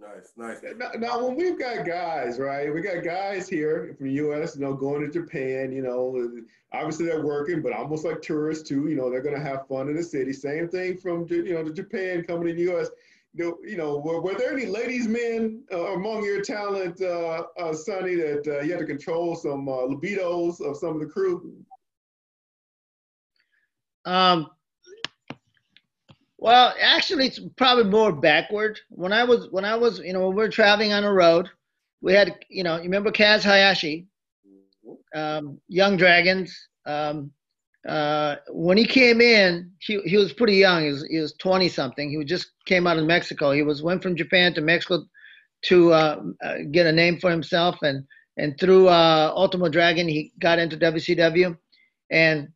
[0.00, 0.74] nice, nice.
[0.76, 2.72] Now, now, when we've got guys, right?
[2.72, 4.56] We got guys here from the U.S.
[4.56, 5.72] You know, going to Japan.
[5.72, 6.30] You know,
[6.72, 8.88] obviously they're working, but almost like tourists too.
[8.88, 10.32] You know, they're going to have fun in the city.
[10.32, 12.88] Same thing from you know the Japan coming to the U.S.
[13.34, 17.44] You know, you know were, were there any ladies, men uh, among your talent, uh,
[17.58, 21.06] uh, Sonny, that uh, you had to control some uh, libidos of some of the
[21.06, 21.52] crew?
[24.06, 24.48] Um,
[26.38, 28.78] well, actually, it's probably more backward.
[28.88, 31.48] When I was, when I was, you know, when we were traveling on the road,
[32.00, 34.06] we had, you know, you remember Kaz Hayashi,
[35.14, 36.68] um, Young Dragons.
[36.86, 37.32] Um,
[37.88, 40.84] uh, when he came in, he, he was pretty young.
[40.84, 42.10] He was, he was 20 something.
[42.10, 43.52] He just came out of Mexico.
[43.52, 45.04] He was went from Japan to Mexico
[45.62, 48.04] to uh, uh, get a name for himself, and
[48.36, 51.56] and through uh, Ultimo Dragon, he got into WCW,
[52.10, 52.48] and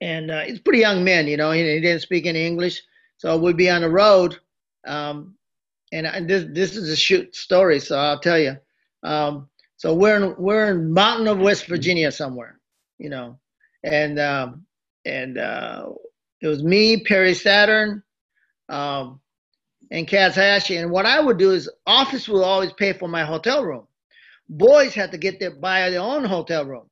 [0.00, 1.50] and uh, he's pretty young man, you know.
[1.52, 2.82] He, he, didn't speak any English,
[3.16, 4.38] so we'd be on the road,
[4.86, 5.34] um,
[5.92, 8.56] and, this this is a shoot story, so I'll tell you.
[9.02, 12.58] Um, so we're in we're in mountain of West Virginia somewhere,
[12.98, 13.38] you know,
[13.84, 14.66] and um,
[15.04, 15.90] and uh,
[16.40, 18.02] it was me, Perry Saturn,
[18.68, 19.20] um,
[19.90, 20.76] and Kaz Hayashi.
[20.76, 23.86] And what I would do is office will always pay for my hotel room.
[24.48, 26.88] Boys had to get their buy their own hotel room,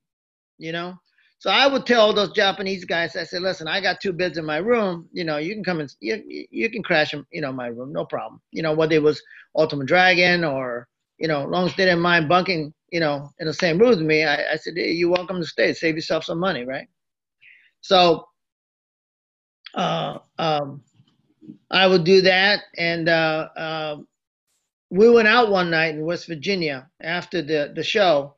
[0.59, 0.99] you know.
[1.38, 4.47] So I would tell those Japanese guys, I said, listen, I got two beds in
[4.47, 5.09] my room.
[5.12, 7.92] You know, you can come and you, you can crash in, you know, my room,
[7.92, 8.40] no problem.
[8.51, 9.23] You know, whether it was
[9.57, 13.55] Ultimo Dragon or, you know, long as they didn't mind bunking, you know, in the
[13.55, 15.75] same room with me, I, I said, hey, you're welcome to stay.
[15.75, 16.88] Save yourself some money, right?
[17.83, 18.27] So
[19.75, 20.83] uh, um,
[21.70, 22.61] I would do that.
[22.79, 23.97] And uh, uh,
[24.90, 28.37] we went out one night in West Virginia after the, the show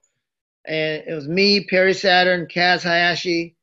[0.67, 3.57] and it was me, Perry Saturn, Kaz Hayashi,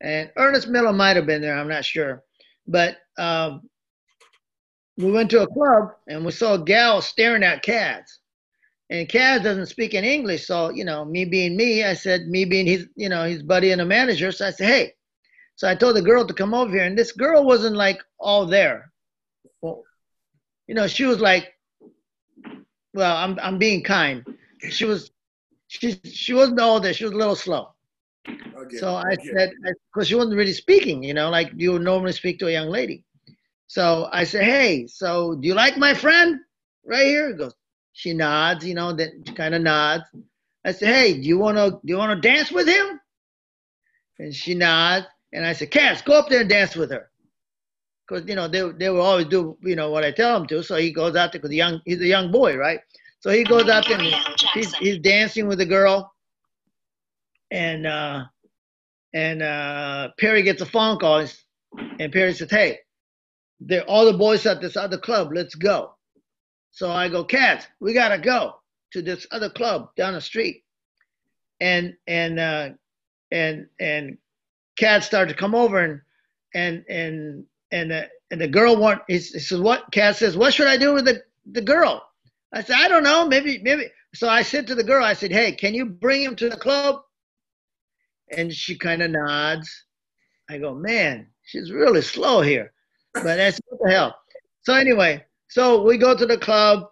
[0.00, 1.56] and Ernest Miller might have been there.
[1.56, 2.22] I'm not sure,
[2.66, 3.68] but um,
[4.96, 8.04] we went to a club and we saw a gal staring at Kaz,
[8.90, 12.44] and Kaz doesn't speak in English, so you know, me being me, I said, me
[12.44, 14.92] being his, you know, his buddy and a manager, so I said, hey.
[15.56, 18.44] So I told the girl to come over here, and this girl wasn't like all
[18.44, 18.92] there.
[19.62, 19.84] Well,
[20.66, 21.54] you know, she was like,
[22.92, 24.24] well, I'm I'm being kind.
[24.68, 25.10] She was
[25.78, 26.92] she she wasn't older.
[26.92, 27.74] She was a little slow.
[28.28, 28.76] Okay.
[28.76, 29.30] So I okay.
[29.32, 29.52] said,
[29.92, 32.68] because she wasn't really speaking, you know, like you would normally speak to a young
[32.68, 33.04] lady.
[33.68, 36.40] So I said, hey, so do you like my friend
[36.84, 37.28] right here?
[37.28, 37.54] He goes,
[37.92, 40.04] she nods, you know, then she kind of nods.
[40.64, 43.00] I said, hey, do you want to do you want to dance with him?
[44.18, 45.06] And she nods.
[45.32, 47.10] And I said, Kaz, go up there and dance with her.
[48.06, 50.62] Because, you know, they, they will always do, you know, what I tell them to.
[50.62, 52.80] So he goes out there because young, he's a young boy, right?
[53.20, 54.14] So he goes out there and
[54.54, 56.12] he's, he's dancing with the girl.
[57.50, 58.24] And uh,
[59.16, 61.26] and uh, Perry gets a phone call,
[61.98, 62.80] and Perry says, "Hey,
[63.60, 65.30] there are all the boys at this other club.
[65.32, 65.94] Let's go."
[66.72, 68.60] So I go, "Kaz, we gotta go
[68.92, 70.64] to this other club down the street."
[71.60, 72.70] And and uh,
[73.30, 74.18] and and
[74.78, 76.00] Kaz started to come over and
[76.54, 80.52] and and and uh, and the girl want he, he says what Kaz says what
[80.52, 82.06] should I do with the the girl
[82.56, 83.84] I said, I don't know, maybe, maybe.
[84.14, 86.56] So I said to the girl, I said, hey, can you bring him to the
[86.56, 87.02] club?
[88.34, 89.84] And she kind of nods.
[90.48, 92.72] I go, man, she's really slow here.
[93.12, 94.16] But that's what the hell.
[94.62, 96.84] So anyway, so we go to the club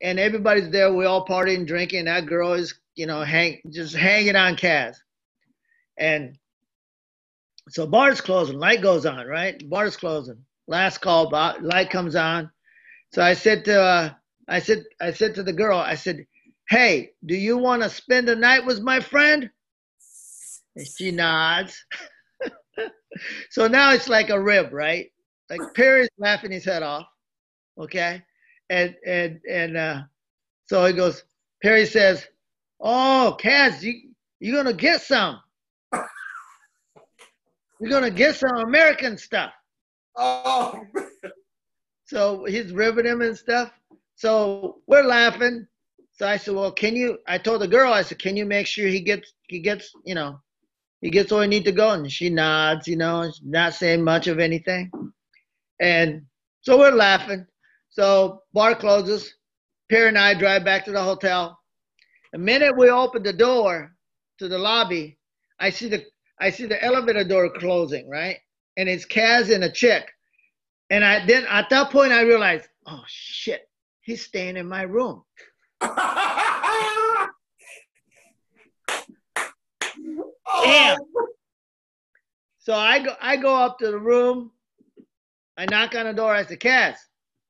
[0.00, 0.92] and everybody's there.
[0.92, 2.04] We all partying, drinking.
[2.04, 4.94] That girl is, you know, hang just hanging on Kaz.
[5.98, 6.38] And
[7.68, 9.68] so bar's closing, light goes on, right?
[9.68, 10.38] Bar's closing.
[10.68, 11.30] Last call,
[11.62, 12.48] light comes on.
[13.12, 14.10] So I said to uh,
[14.50, 16.26] I said, I said to the girl, I said,
[16.68, 19.48] hey, do you want to spend the night with my friend?
[20.74, 21.84] And she nods.
[23.50, 25.10] so now it's like a rib, right?
[25.48, 27.06] Like Perry's laughing his head off.
[27.78, 28.22] Okay.
[28.68, 30.02] And and and uh
[30.66, 31.24] so he goes,
[31.62, 32.26] Perry says,
[32.80, 34.10] Oh, Kaz, you
[34.40, 35.40] you're gonna get some.
[37.80, 39.52] You're gonna get some American stuff.
[40.16, 40.80] Oh
[42.04, 43.70] so he's ribbing him and stuff.
[44.20, 45.66] So we're laughing.
[46.12, 48.66] So I said, well, can you, I told the girl, I said, can you make
[48.66, 50.38] sure he gets, he gets, you know,
[51.00, 51.92] he gets where he need to go?
[51.92, 54.90] And she nods, you know, not saying much of anything.
[55.80, 56.26] And
[56.60, 57.46] so we're laughing.
[57.88, 59.32] So bar closes.
[59.88, 61.58] Perry and I drive back to the hotel.
[62.34, 63.96] The minute we open the door
[64.38, 65.16] to the lobby,
[65.58, 66.04] I see the
[66.38, 68.36] I see the elevator door closing, right?
[68.76, 70.10] And it's Kaz and a chick.
[70.90, 73.69] And I then at that point I realized, oh shit,
[74.02, 75.22] He's staying in my room.
[80.52, 80.64] Oh.
[80.64, 80.98] Damn.
[82.58, 84.50] So I go I go up to the room.
[85.56, 86.34] I knock on the door.
[86.34, 86.96] I said, Kaz.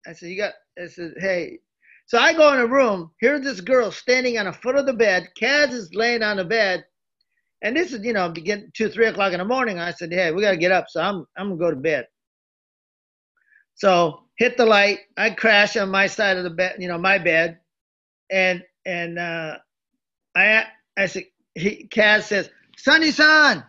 [0.07, 1.59] I said, you got I said, hey.
[2.07, 3.11] So I go in the room.
[3.21, 5.29] Here's this girl standing on the foot of the bed.
[5.41, 6.85] Kaz is laying on the bed.
[7.63, 9.79] And this is, you know, begin two, three o'clock in the morning.
[9.79, 10.87] I said, Hey, we gotta get up.
[10.89, 12.07] So I'm I'm gonna go to bed.
[13.81, 14.99] So hit the light.
[15.17, 17.61] I crash on my side of the bed, you know, my bed,
[18.31, 19.57] and and uh,
[20.37, 20.67] I
[20.99, 23.65] I said, he, Kaz says, "Sonny san,"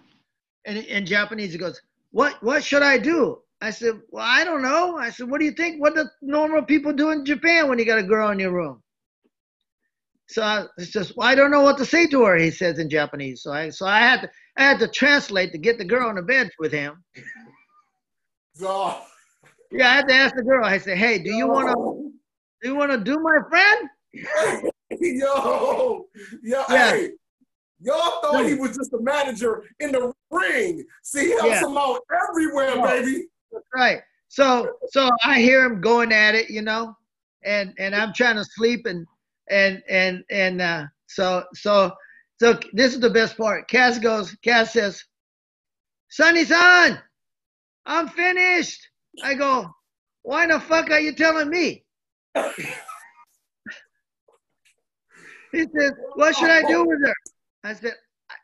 [0.66, 4.62] and in Japanese he goes, "What what should I do?" I said, "Well, I don't
[4.62, 5.80] know." I said, "What do you think?
[5.80, 8.84] What do normal people do in Japan when you got a girl in your room?"
[10.28, 12.36] So I, it's just, well, I don't know what to say to her.
[12.36, 13.44] He says in Japanese.
[13.44, 16.18] So I so I had to I had to translate to get the girl in
[16.18, 17.02] the bed with him.
[18.56, 18.98] So
[19.72, 20.66] yeah, I had to ask the girl.
[20.66, 21.74] I said, "Hey, do you want to
[22.62, 23.90] do You want to do, my friend?
[25.00, 26.08] yo,
[26.44, 26.92] yo, Yeah.
[26.92, 27.12] hey.
[27.84, 30.86] Y'all thought he was just a manager in the ring.
[31.02, 31.66] See, he helps Yeah.
[31.66, 32.86] him out everywhere, Yeah.
[32.86, 33.28] baby.
[33.74, 34.02] Right.
[34.28, 36.96] So so I hear him going at it, you know,
[37.44, 39.08] and and I'm trying to sleep and
[39.50, 41.92] and and and uh, so so
[42.40, 43.68] so this is the best part.
[43.68, 44.36] Kaz goes.
[44.46, 45.04] Kaz says,
[46.10, 47.02] "Sonny san,
[47.88, 48.88] I'm finished."
[49.24, 49.74] I go,
[50.24, 51.84] "Why the fuck are you telling me?"
[55.52, 57.16] He says, "What should I do with her?"
[57.64, 57.96] I said,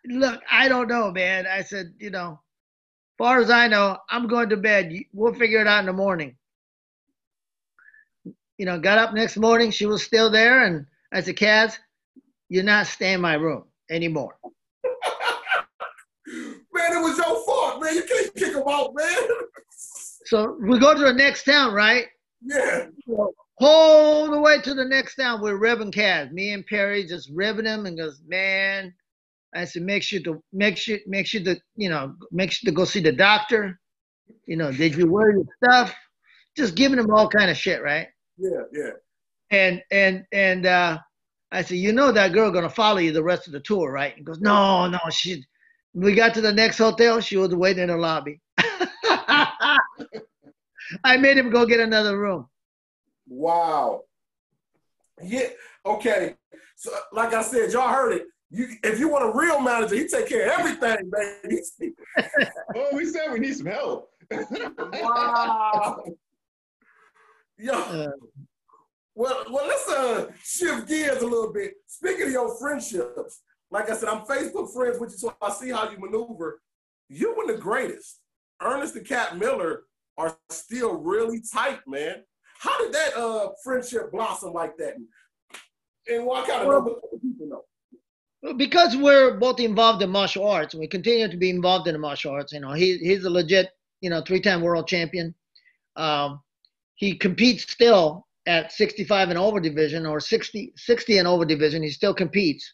[0.05, 2.39] "Look, I don't know, man." I said, "You know."
[3.17, 4.93] far as I know, I'm going to bed.
[5.13, 6.35] We'll figure it out in the morning.
[8.57, 9.71] You know, got up next morning.
[9.71, 10.63] She was still there.
[10.63, 11.77] And I said, Kaz,
[12.49, 14.35] you're not staying in my room anymore.
[16.25, 17.95] Man, it was your fault, man.
[17.95, 19.17] You can't kick him out, man.
[20.27, 22.05] So we go to the next town, right?
[22.41, 22.87] yeah.
[23.59, 26.31] Whole the way to the next town, we're revving Kaz.
[26.31, 28.93] Me and Perry just revving them and goes, man.
[29.55, 32.75] I said, make sure to make sure make sure to you know make sure to
[32.75, 33.79] go see the doctor.
[34.45, 35.95] You know, did you wear your stuff?
[36.55, 38.07] Just giving them all kind of shit, right?
[38.37, 38.91] Yeah, yeah.
[39.49, 40.99] and and and uh,
[41.51, 44.13] I said, you know that girl gonna follow you the rest of the tour, right?
[44.15, 44.99] He goes, no, no.
[45.09, 45.43] She.
[45.93, 47.21] We got to the next hotel.
[47.21, 48.39] She was waiting in the lobby.
[51.03, 52.47] I made him go get another room.
[53.27, 54.03] Wow.
[55.21, 55.47] Yeah.
[55.85, 56.35] Okay.
[56.75, 58.27] So, like I said, y'all heard it.
[58.49, 61.93] You, if you want a real manager, he take care of everything, baby.
[62.75, 64.09] Oh, we said we need some help.
[64.31, 66.03] wow.
[67.57, 67.73] Yo.
[67.73, 68.07] Uh,
[69.15, 71.73] Well, well, let's uh shift gears a little bit.
[71.87, 73.41] Speaking of your friendships,
[73.71, 76.61] like I said, I'm Facebook friends with you, so I see how you maneuver.
[77.09, 78.19] You and the greatest,
[78.61, 79.83] Ernest and Cat Miller,
[80.17, 82.23] are still really tight, man.
[82.59, 84.95] How did that uh friendship blossom like that?
[86.09, 87.63] And what kind of Well- people know?
[88.55, 91.99] because we're both involved in martial arts, and we continue to be involved in the
[91.99, 92.53] martial arts.
[92.53, 95.35] You know, he he's a legit, you know, three-time world champion.
[95.95, 96.41] Um,
[96.95, 101.83] he competes still at 65 and over division or 60 60 and over division.
[101.83, 102.73] He still competes,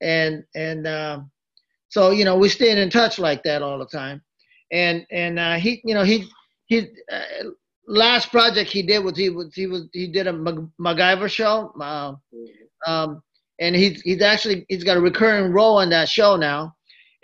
[0.00, 1.30] and and um,
[1.88, 4.22] so you know we staying in touch like that all the time.
[4.72, 6.28] And and uh, he, you know, he
[6.66, 7.50] he uh,
[7.86, 11.72] last project he did was he was he was he did a Mac- MacGyver show.
[11.80, 12.14] Uh,
[12.86, 13.22] um,
[13.60, 16.74] and he's he's actually he's got a recurring role on that show now,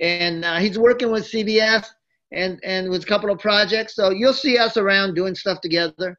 [0.00, 1.86] and uh, he's working with CBS
[2.32, 3.94] and and with a couple of projects.
[3.94, 6.18] So you'll see us around doing stuff together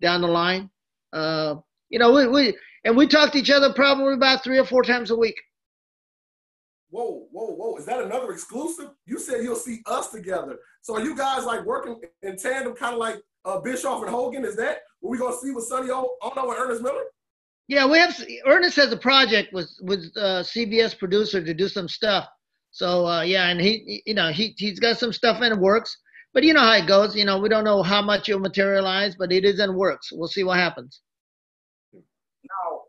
[0.00, 0.70] down the line.
[1.12, 1.56] Uh,
[1.90, 4.82] you know, we, we and we talk to each other probably about three or four
[4.82, 5.36] times a week.
[6.92, 7.76] Whoa, whoa, whoa!
[7.78, 8.90] Is that another exclusive?
[9.06, 10.58] You said you'll see us together.
[10.82, 14.44] So are you guys like working in tandem, kind of like uh, Bischoff and Hogan?
[14.44, 17.04] Is that what we gonna see with Sonny O- Onoo and Ernest Miller?
[17.66, 18.14] Yeah, we have
[18.46, 22.28] Ernest has a project with with uh, CBS producer to do some stuff.
[22.72, 25.96] So uh, yeah, and he, he- you know, he he's got some stuff in works.
[26.34, 27.16] But you know how it goes.
[27.16, 30.10] You know, we don't know how much it'll materialize, but it is in works.
[30.12, 31.00] We'll see what happens.
[31.94, 32.81] Now,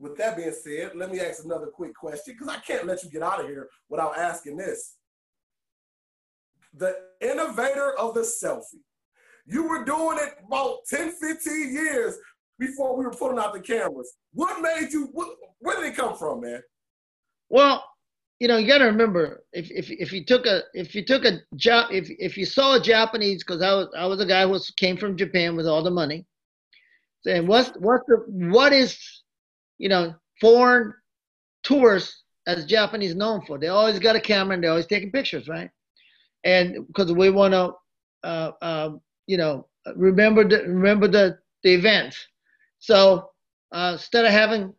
[0.00, 3.10] with that being said, let me ask another quick question because I can't let you
[3.10, 4.96] get out of here without asking this.
[6.74, 8.80] The innovator of the selfie.
[9.46, 12.16] You were doing it about 10, 15 years
[12.58, 14.14] before we were pulling out the cameras.
[14.32, 16.62] What made you, what, where did it come from, man?
[17.50, 17.84] Well,
[18.38, 21.26] you know, you got to remember if, if if you took a if you took
[21.26, 24.44] a job if if you saw a Japanese because I was I was a guy
[24.44, 26.24] who was, came from Japan with all the money,
[27.22, 28.98] saying what's what's the what is
[29.80, 30.94] you know foreign
[31.64, 33.58] tourists as Japanese known for?
[33.58, 35.70] They always got a camera and they're always taking pictures, right?
[36.44, 37.72] And because we want to,
[38.22, 38.90] uh, uh,
[39.26, 39.66] you know,
[39.96, 42.16] remember the remember the the events.
[42.78, 43.30] So
[43.72, 44.74] uh, instead of having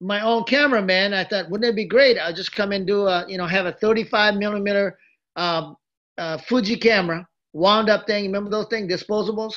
[0.00, 2.18] my own cameraman, I thought, wouldn't it be great?
[2.18, 4.98] I'll just come and do a, you know, have a 35 millimeter
[5.36, 5.76] um,
[6.16, 8.24] uh, Fuji camera, wound up thing.
[8.24, 9.54] Remember those things, disposables?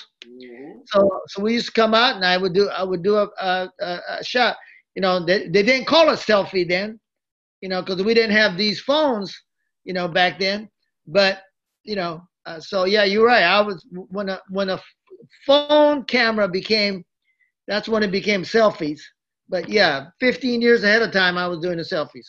[0.86, 3.30] So, so we used to come out and I would do, I would do a,
[3.40, 4.58] a, a, a shot.
[4.96, 7.00] You know, they, they didn't call it selfie then,
[7.62, 9.34] you know, because we didn't have these phones,
[9.84, 10.70] you know, back then.
[11.08, 11.42] But,
[11.84, 13.44] you know, uh, so yeah, you're right.
[13.44, 14.80] I was when a when a
[15.46, 17.04] phone camera became,
[17.68, 19.00] that's when it became selfies.
[19.50, 22.28] But yeah, 15 years ahead of time, I was doing the selfies.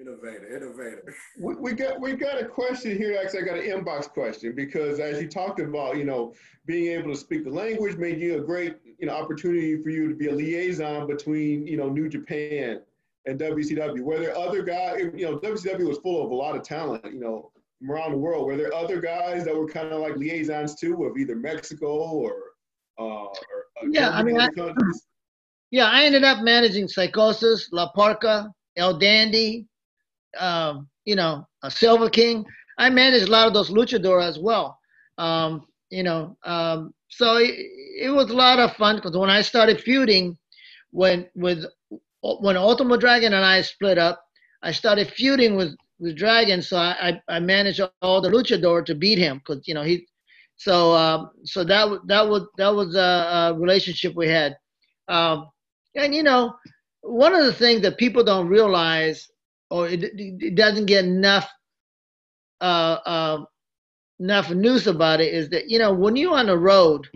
[0.00, 1.14] Innovator, innovator.
[1.40, 3.18] We, we got we got a question here.
[3.20, 6.34] Actually, I got an inbox question because as you talked about, you know,
[6.66, 10.08] being able to speak the language made you a great, you know, opportunity for you
[10.08, 12.80] to be a liaison between, you know, New Japan
[13.26, 14.00] and WCW.
[14.00, 15.00] Were there other guys?
[15.14, 18.18] You know, WCW was full of a lot of talent, you know, from around the
[18.18, 18.46] world.
[18.46, 22.34] Were there other guys that were kind of like liaisons too, of either Mexico or
[22.98, 23.30] uh, or,
[23.82, 24.48] uh, Yeah, I mean, I-
[25.70, 29.66] Yeah, I ended up managing Psychosis, La Parca, El Dandy,
[30.38, 32.44] um, you know, a Silver King.
[32.78, 34.78] I managed a lot of those luchador as well.
[35.18, 37.54] Um, you know, um, so it,
[38.02, 40.36] it was a lot of fun because when I started feuding,
[40.90, 41.64] when with
[42.22, 44.22] when Ultimo Dragon and I split up,
[44.62, 46.62] I started feuding with with Dragon.
[46.62, 50.06] So I I, I managed all the luchador to beat him because you know he.
[50.56, 54.56] So um, so that that was that was a, a relationship we had.
[55.08, 55.48] Um,
[55.94, 56.54] and you know,
[57.02, 59.28] one of the things that people don't realize,
[59.70, 61.48] or it, it doesn't get enough
[62.60, 63.44] uh, uh,
[64.20, 67.06] enough news about it, is that you know when you're on the road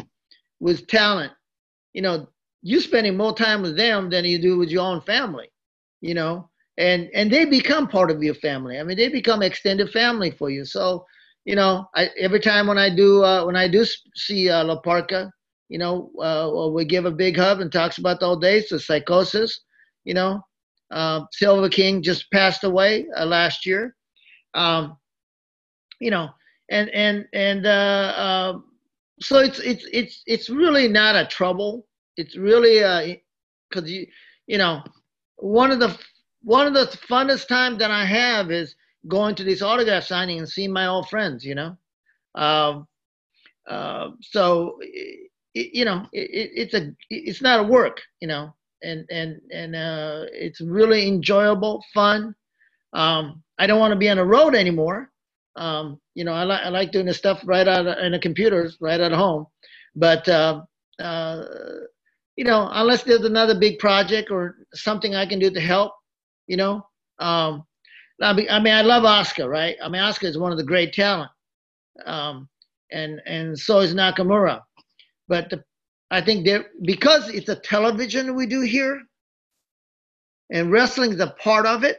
[0.61, 1.33] with talent,
[1.93, 2.29] you know
[2.63, 5.49] you're spending more time with them than you do with your own family,
[6.01, 6.49] you know,
[6.79, 8.79] and and they become part of your family.
[8.79, 10.65] I mean, they become extended family for you.
[10.65, 11.05] So,
[11.45, 13.85] you know, I, every time when I do uh, when I do
[14.15, 15.31] see uh, La Parca,
[15.69, 18.79] you know, uh, we give a big hug and talks about the old days, the
[18.79, 19.61] psychosis,
[20.05, 20.41] you know.
[20.93, 23.97] Uh, Silver King just passed away uh, last year.
[24.55, 24.99] Um,
[26.01, 26.29] you know,
[26.71, 28.59] and and and uh, uh,
[29.21, 31.87] so it's it's it's it's really not a trouble.
[32.17, 33.15] It's really uh,
[33.71, 34.07] because you
[34.47, 34.83] you know,
[35.37, 35.99] one of the
[36.43, 38.75] one of the funnest times that I have is
[39.09, 41.45] going to this autograph signing and seeing my old friends.
[41.45, 41.77] You know,
[42.35, 42.89] um,
[43.69, 49.07] uh, so it, you know, it, it's a it's not a work, you know, and
[49.11, 52.35] and and uh, it's really enjoyable, fun.
[52.93, 55.11] Um, I don't want to be on the road anymore.
[55.57, 58.19] Um, you know, I like I like doing the stuff right out of, in the
[58.19, 59.47] computers, right at home.
[59.95, 60.63] But uh,
[61.01, 61.45] uh,
[62.37, 65.93] you know, unless there's another big project or something I can do to help,
[66.47, 66.87] you know.
[67.19, 67.65] Um,
[68.23, 69.77] I mean, I love Oscar, right?
[69.83, 71.31] I mean, Oscar is one of the great talent,
[72.07, 72.49] um,
[72.91, 74.61] and and so is Nakamura.
[75.29, 75.63] But the,
[76.13, 76.47] I think
[76.83, 79.01] because it's a television we do here,
[80.51, 81.97] and wrestling is a part of it,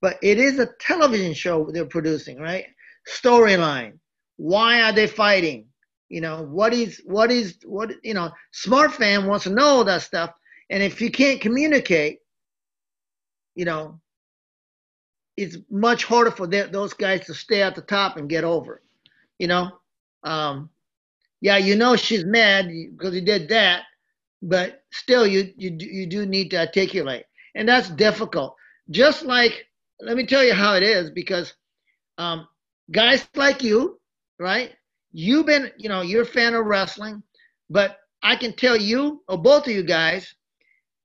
[0.00, 2.66] but it is a television show they're producing, right?
[3.08, 3.98] Storyline.
[4.36, 5.66] Why are they fighting?
[6.08, 9.84] You know, what is what is what you know, smart fan wants to know all
[9.84, 10.32] that stuff.
[10.68, 12.18] And if you can't communicate,
[13.54, 14.00] you know,
[15.36, 18.82] it's much harder for those guys to stay at the top and get over.
[19.38, 19.70] You know,
[20.24, 20.68] um,
[21.42, 23.84] yeah, you know she's mad because you did that,
[24.42, 27.26] but still, you you you do need to articulate,
[27.56, 28.56] and that's difficult.
[28.90, 29.66] Just like,
[30.00, 31.54] let me tell you how it is because
[32.18, 32.48] um,
[32.92, 34.00] guys like you,
[34.38, 34.62] right?
[35.12, 37.22] You've been, you know, you're a fan of wrestling,
[37.70, 40.34] but I can tell you, or both of you guys,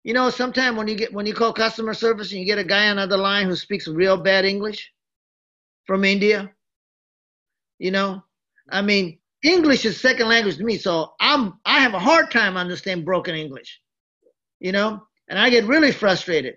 [0.04, 2.64] you know, sometimes when you get when you call customer service and you get a
[2.64, 4.94] guy on the other line who speaks real bad English
[5.86, 6.54] from India,
[7.80, 8.24] you know,
[8.70, 12.58] I mean, English is second language to me, so I'm I have a hard time
[12.58, 13.82] understanding broken English,
[14.60, 16.56] you know, and I get really frustrated,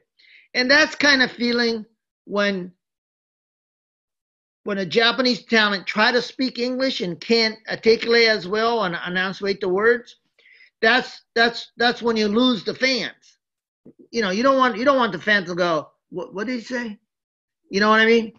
[0.54, 1.84] and that's kind of feeling
[2.24, 2.72] when
[4.64, 9.60] when a Japanese talent try to speak English and can't articulate as well and enunciate
[9.60, 10.16] the words.
[10.80, 13.38] That's that's that's when you lose the fans.
[14.10, 16.54] You know, you don't want you don't want the fans to go, what what did
[16.56, 16.98] he say?
[17.68, 18.32] You know what I mean?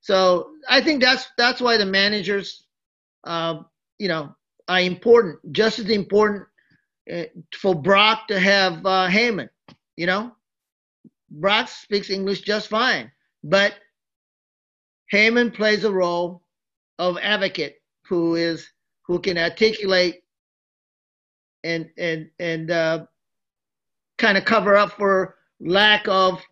[0.00, 2.64] So I think that's that's why the managers
[3.24, 3.62] uh,
[4.02, 4.34] you know,
[4.66, 6.44] are important, just as important
[7.12, 7.22] uh,
[7.56, 9.48] for Brock to have uh, Heyman.
[9.96, 10.32] You know,
[11.30, 13.12] Brock speaks English just fine,
[13.44, 13.74] but
[15.12, 16.42] Heyman plays a role
[16.98, 17.76] of advocate
[18.08, 18.68] who is
[19.06, 20.24] who can articulate
[21.62, 23.06] and and and uh,
[24.18, 26.42] kind of cover up for lack of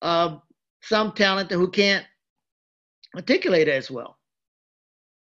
[0.00, 0.38] uh,
[0.80, 2.06] some talent who can't
[3.14, 4.16] articulate as well.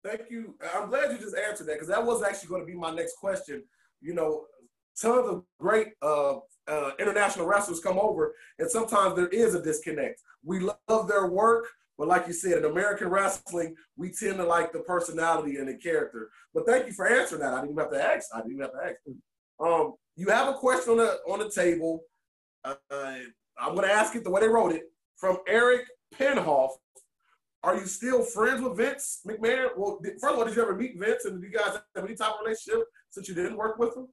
[0.07, 0.55] Thank you.
[0.75, 3.17] I'm glad you just answered that because that was actually going to be my next
[3.17, 3.65] question.
[4.01, 4.45] You know,
[5.01, 6.37] tons of great uh,
[6.69, 10.21] uh, international wrestlers come over, and sometimes there is a disconnect.
[10.45, 11.67] We love their work,
[11.99, 15.75] but like you said, in American wrestling, we tend to like the personality and the
[15.75, 16.31] character.
[16.55, 17.53] But thank you for answering that.
[17.53, 18.29] I didn't even have to ask.
[18.33, 18.97] I didn't even have to ask.
[19.59, 22.03] Um, you have a question on the on the table.
[22.65, 22.75] Uh,
[23.59, 24.85] I'm going to ask it the way they wrote it
[25.17, 26.71] from Eric Penhoff.
[27.63, 29.71] Are you still friends with Vince McMahon?
[29.77, 32.15] Well, first of all, did you ever meet Vince, and did you guys have any
[32.15, 34.09] type of relationship since you didn't work with him?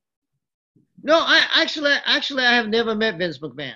[1.03, 3.75] No, I actually, actually, I have never met Vince McMahon.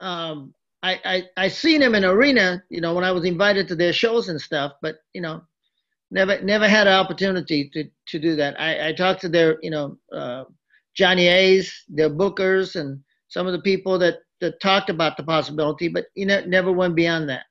[0.00, 3.76] Um, I, I, I seen him in arena, you know, when I was invited to
[3.76, 5.42] their shows and stuff, but you know,
[6.10, 8.58] never, never had an opportunity to, to do that.
[8.58, 10.44] I, I talked to their, you know, uh,
[10.94, 15.88] Johnny Ace, their bookers, and some of the people that, that talked about the possibility,
[15.88, 17.44] but you know, never went beyond that.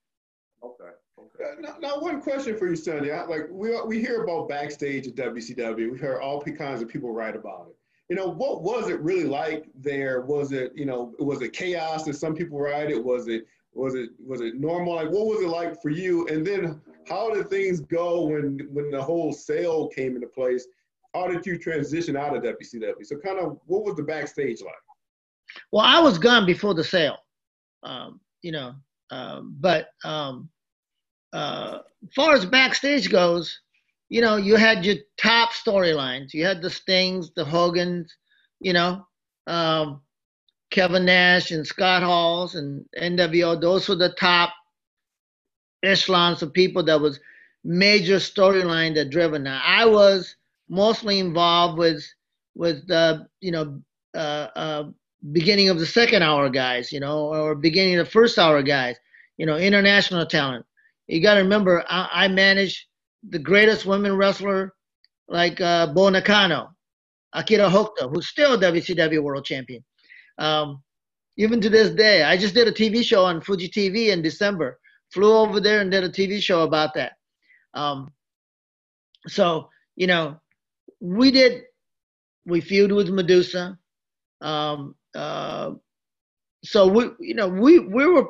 [1.41, 1.61] Okay.
[1.61, 3.11] Now, now, one question for you, Sonny.
[3.11, 5.91] Like we we hear about backstage at WCW.
[5.91, 7.75] We hear all kinds of people write about it.
[8.09, 10.21] You know, what was it really like there?
[10.21, 13.03] Was it, you know, was it chaos that some people write it?
[13.03, 14.95] Was it was it was it normal?
[14.95, 16.27] Like what was it like for you?
[16.27, 20.67] And then how did things go when when the whole sale came into place?
[21.13, 23.05] How did you transition out of WCW?
[23.05, 24.73] So kind of what was the backstage like?
[25.71, 27.17] Well, I was gone before the sale.
[27.83, 28.73] Um, you know,
[29.09, 30.49] um, but um,
[31.33, 31.79] uh,
[32.15, 33.59] far as backstage goes,
[34.09, 36.33] you know, you had your top storylines.
[36.33, 38.15] You had the Stings, the Hogans,
[38.59, 39.05] you know,
[39.47, 40.01] um,
[40.71, 43.59] Kevin Nash and Scott Halls and NWO.
[43.59, 44.53] Those were the top
[45.83, 47.19] echelons of people that was
[47.63, 49.43] major storyline that driven.
[49.43, 50.35] Now I was
[50.69, 52.03] mostly involved with
[52.55, 53.81] with the you know
[54.15, 54.83] uh, uh,
[55.31, 58.95] beginning of the second hour guys, you know, or beginning of the first hour guys,
[59.37, 60.65] you know, international talent.
[61.09, 62.85] You got to remember, I, I managed
[63.27, 64.73] the greatest women wrestler
[65.27, 66.69] like uh, Bull Nakano,
[67.33, 69.83] Akira Hokuto, who's still WCW World Champion.
[70.37, 70.83] Um,
[71.37, 74.79] even to this day, I just did a TV show on Fuji TV in December.
[75.11, 77.13] Flew over there and did a TV show about that.
[77.73, 78.11] Um,
[79.27, 80.39] so you know,
[81.01, 81.63] we did.
[82.45, 83.77] We feud with Medusa.
[84.41, 85.71] Um, uh,
[86.63, 88.29] so we, you know, we we were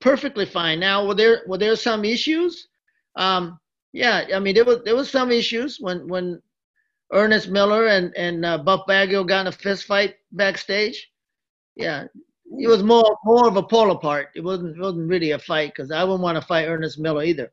[0.00, 0.80] perfectly fine.
[0.80, 2.68] Now, were there were there some issues?
[3.16, 3.58] Um,
[3.92, 6.40] yeah, I mean, there was there was some issues when when
[7.12, 11.10] Ernest Miller and and uh, Buff Bagwell got in a fist fight backstage.
[11.76, 12.04] Yeah,
[12.58, 14.28] it was more more of a pull apart.
[14.34, 17.24] It wasn't it wasn't really a fight because I wouldn't want to fight Ernest Miller
[17.24, 17.52] either.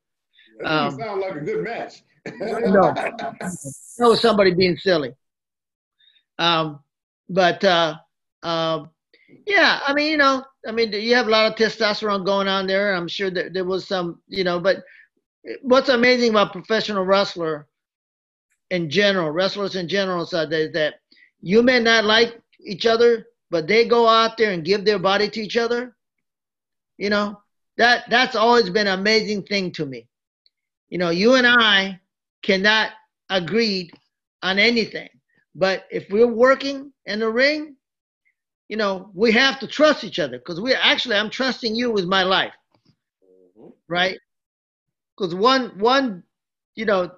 [0.63, 2.03] Um, sound like a good match.
[2.25, 5.13] no, that was somebody being silly.
[6.39, 6.79] Um,
[7.29, 7.95] but uh,
[8.43, 8.85] uh,
[9.45, 12.67] yeah, I mean, you know, I mean, you have a lot of testosterone going on
[12.67, 12.93] there.
[12.93, 14.83] I'm sure that there was some, you know, but
[15.61, 17.67] what's amazing about professional wrestler
[18.69, 20.95] in general, wrestlers in general, is that
[21.41, 25.29] you may not like each other, but they go out there and give their body
[25.29, 25.95] to each other.
[26.97, 27.41] You know,
[27.77, 30.07] that that's always been an amazing thing to me.
[30.89, 31.99] You know, you and I
[32.43, 32.91] cannot
[33.29, 33.91] agree
[34.41, 35.09] on anything,
[35.55, 37.76] but if we're working in the ring,
[38.69, 42.05] you know, we have to trust each other because we're actually I'm trusting you with
[42.05, 42.53] my life,
[43.57, 43.69] mm-hmm.
[43.87, 44.17] right?
[45.17, 46.23] because one one
[46.75, 47.09] you know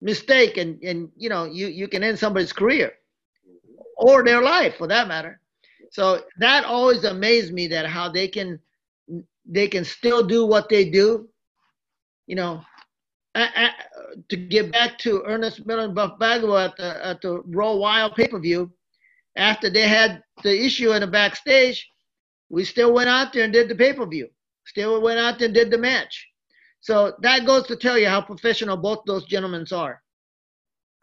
[0.00, 2.92] mistake and and you know you you can end somebody's career.
[3.98, 5.38] Or their life for that matter.
[5.90, 8.58] So that always amazed me that how they can
[9.46, 11.28] they can still do what they do
[12.26, 12.62] you know.
[13.34, 13.70] I, I,
[14.28, 18.14] to get back to Ernest Miller and Buff Bagwell at the at the Road Wild
[18.14, 18.70] pay per view,
[19.36, 21.88] after they had the issue in the backstage,
[22.50, 24.28] we still went out there and did the pay per view.
[24.66, 26.28] Still went out there and did the match.
[26.80, 30.02] So that goes to tell you how professional both those gentlemen are.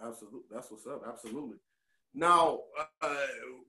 [0.02, 0.42] Absolutely.
[0.52, 1.04] That's what's up.
[1.08, 1.58] Absolutely.
[2.14, 2.60] Now,
[3.02, 3.16] uh,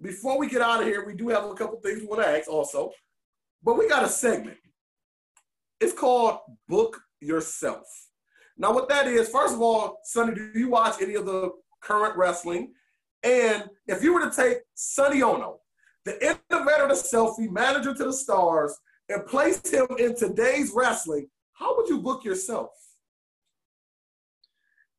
[0.01, 2.29] before we get out of here, we do have a couple things we want to
[2.29, 2.91] ask also,
[3.63, 4.57] but we got a segment.
[5.81, 6.39] It's called
[6.69, 7.87] Book Yourself.
[8.57, 11.51] Now, what that is, first of all, Sonny, do you watch any of the
[11.81, 12.73] current wrestling?
[13.23, 15.57] And if you were to take Sonny Onoo,
[16.05, 18.77] the innovator the selfie, manager to the stars,
[19.09, 22.71] and place him in today's wrestling, how would you book yourself?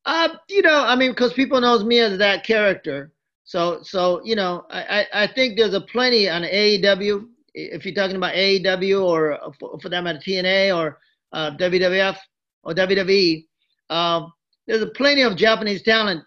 [0.04, 3.12] Uh, you know, I mean, because people knows me as that character.
[3.44, 7.28] So, so you know, I, I think there's a plenty on AEW.
[7.54, 10.98] If you're talking about AEW or for, for that matter TNA or
[11.32, 12.16] uh, WWF
[12.62, 13.46] or WWE,
[13.90, 14.32] um,
[14.66, 16.24] there's a plenty of Japanese talent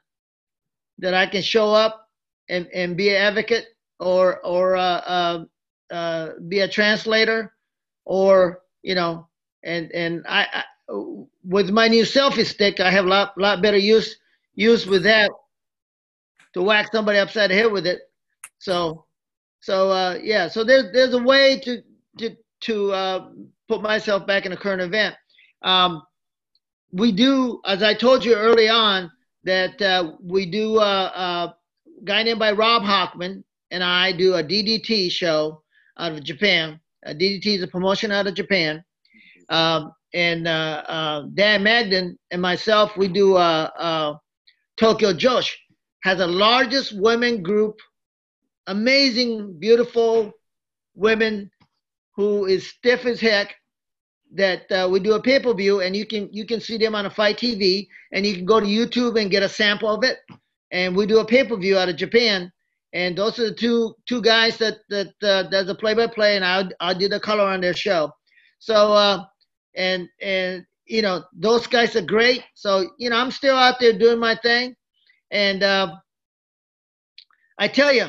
[0.99, 2.09] that I can show up
[2.49, 3.65] and, and be an advocate
[3.99, 5.45] or or uh, uh,
[5.91, 7.53] uh, be a translator
[8.05, 9.27] or you know
[9.63, 10.63] and and I, I,
[11.43, 14.17] with my new selfie stick, I have a lot lot better use
[14.53, 15.31] use with that
[16.53, 18.01] to whack somebody upside the head with it.
[18.59, 19.05] So
[19.59, 21.81] so uh, yeah, so there's there's a way to
[22.19, 23.29] to to uh,
[23.67, 25.15] put myself back in a current event.
[25.63, 26.03] Um,
[26.91, 29.11] we do, as I told you early on,
[29.45, 31.53] that uh, we do uh, uh,
[32.01, 35.63] a guy named by Rob Hockman and I do a DDT show
[35.97, 36.79] out of Japan.
[37.05, 38.83] DDT is a promotion out of Japan
[39.49, 44.17] um, and uh, uh, Dan Magden and myself, we do uh, uh,
[44.77, 45.55] Tokyo Joshi,
[46.03, 47.75] has the largest women group,
[48.67, 50.31] amazing, beautiful
[50.95, 51.51] women
[52.15, 53.55] who is stiff as heck.
[54.33, 56.95] That uh, we do a pay per view, and you can you can see them
[56.95, 60.03] on a FITE TV, and you can go to YouTube and get a sample of
[60.03, 60.17] it.
[60.71, 62.51] And we do a pay per view out of Japan,
[62.93, 66.35] and those are the two two guys that that uh, does the play by play,
[66.35, 68.11] and I I do the color on their show.
[68.59, 69.23] So uh,
[69.75, 72.43] and and you know those guys are great.
[72.55, 74.75] So you know I'm still out there doing my thing,
[75.31, 75.95] and uh,
[77.57, 78.07] I tell you,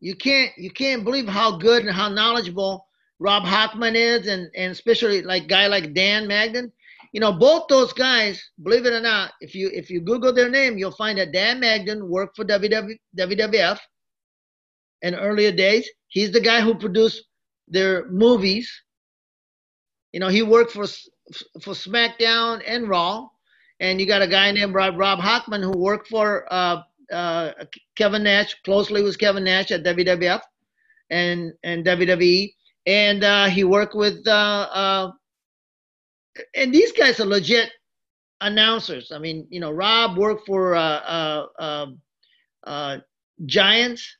[0.00, 2.85] you can't you can't believe how good and how knowledgeable
[3.18, 6.72] Rob Hockman is, and and especially like guy like Dan Magdan.
[7.12, 10.50] You know, both those guys, believe it or not, if you if you Google their
[10.50, 13.78] name, you'll find that Dan Magdan worked for WW, WWF
[15.02, 15.88] in earlier days.
[16.08, 17.22] He's the guy who produced
[17.68, 18.70] their movies.
[20.12, 20.86] You know, he worked for
[21.62, 23.28] for SmackDown and Raw,
[23.80, 27.52] and you got a guy named Rob, Rob Hochman who worked for uh, uh,
[27.96, 30.40] Kevin Nash closely with Kevin Nash at WWF
[31.10, 32.52] and and WWE,
[32.86, 34.30] and uh, he worked with uh,
[34.72, 35.12] uh,
[36.54, 37.70] and these guys are legit
[38.40, 39.12] announcers.
[39.12, 42.00] I mean, you know, Rob worked for uh, um,
[43.46, 44.16] Giants,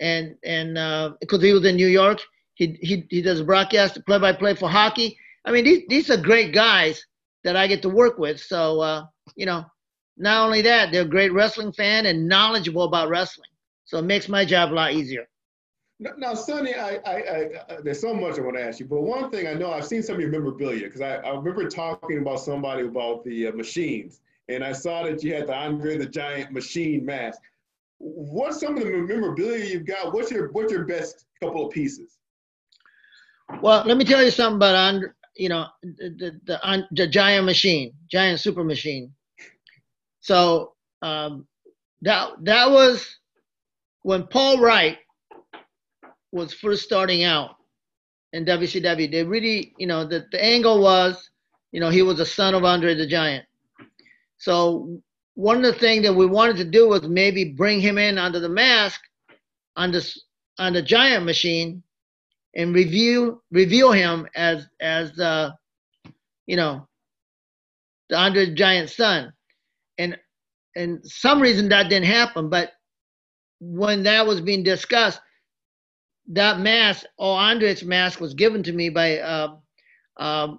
[0.00, 0.74] and and
[1.20, 2.20] because he was in New York,
[2.54, 5.16] he he he does a broadcast play by play for hockey.
[5.44, 7.04] I mean, these these are great guys
[7.44, 8.40] that I get to work with.
[8.40, 9.04] So
[9.36, 9.64] you know,
[10.16, 13.50] not only that, they're a great wrestling fan and knowledgeable about wrestling.
[13.86, 15.26] So it makes my job a lot easier.
[16.00, 17.48] Now, Sonny, I, I, I,
[17.82, 20.02] there's so much I want to ask you, but one thing I know I've seen
[20.02, 24.20] some of your memorabilia because I, I remember talking about somebody about the uh, machines,
[24.48, 27.40] and I saw that you had the Andre the Giant machine mask.
[27.98, 30.12] What's some of the memorabilia you've got?
[30.12, 32.18] What's your what's your best couple of pieces?
[33.62, 35.10] Well, let me tell you something about Andre.
[35.36, 39.14] You know, the the, the, the giant machine, giant super machine.
[40.20, 40.72] So
[41.02, 41.46] um,
[42.02, 43.06] that that was
[44.02, 44.98] when Paul Wight
[46.34, 47.56] was first starting out
[48.32, 49.10] in WCW.
[49.10, 51.30] They really, you know, the, the angle was,
[51.72, 53.46] you know, he was a son of Andre the Giant.
[54.38, 55.00] So
[55.34, 58.40] one of the things that we wanted to do was maybe bring him in under
[58.40, 59.00] the mask
[59.76, 60.20] on this
[60.58, 61.82] on the giant machine
[62.54, 65.52] and review reveal him as as the
[66.46, 66.86] you know
[68.08, 69.32] the Andre the Giant son
[69.98, 70.16] and
[70.76, 72.48] and some reason that didn't happen.
[72.48, 72.72] But
[73.60, 75.20] when that was being discussed,
[76.28, 79.56] that mask, or Andre's mask, was given to me by uh,
[80.18, 80.54] uh,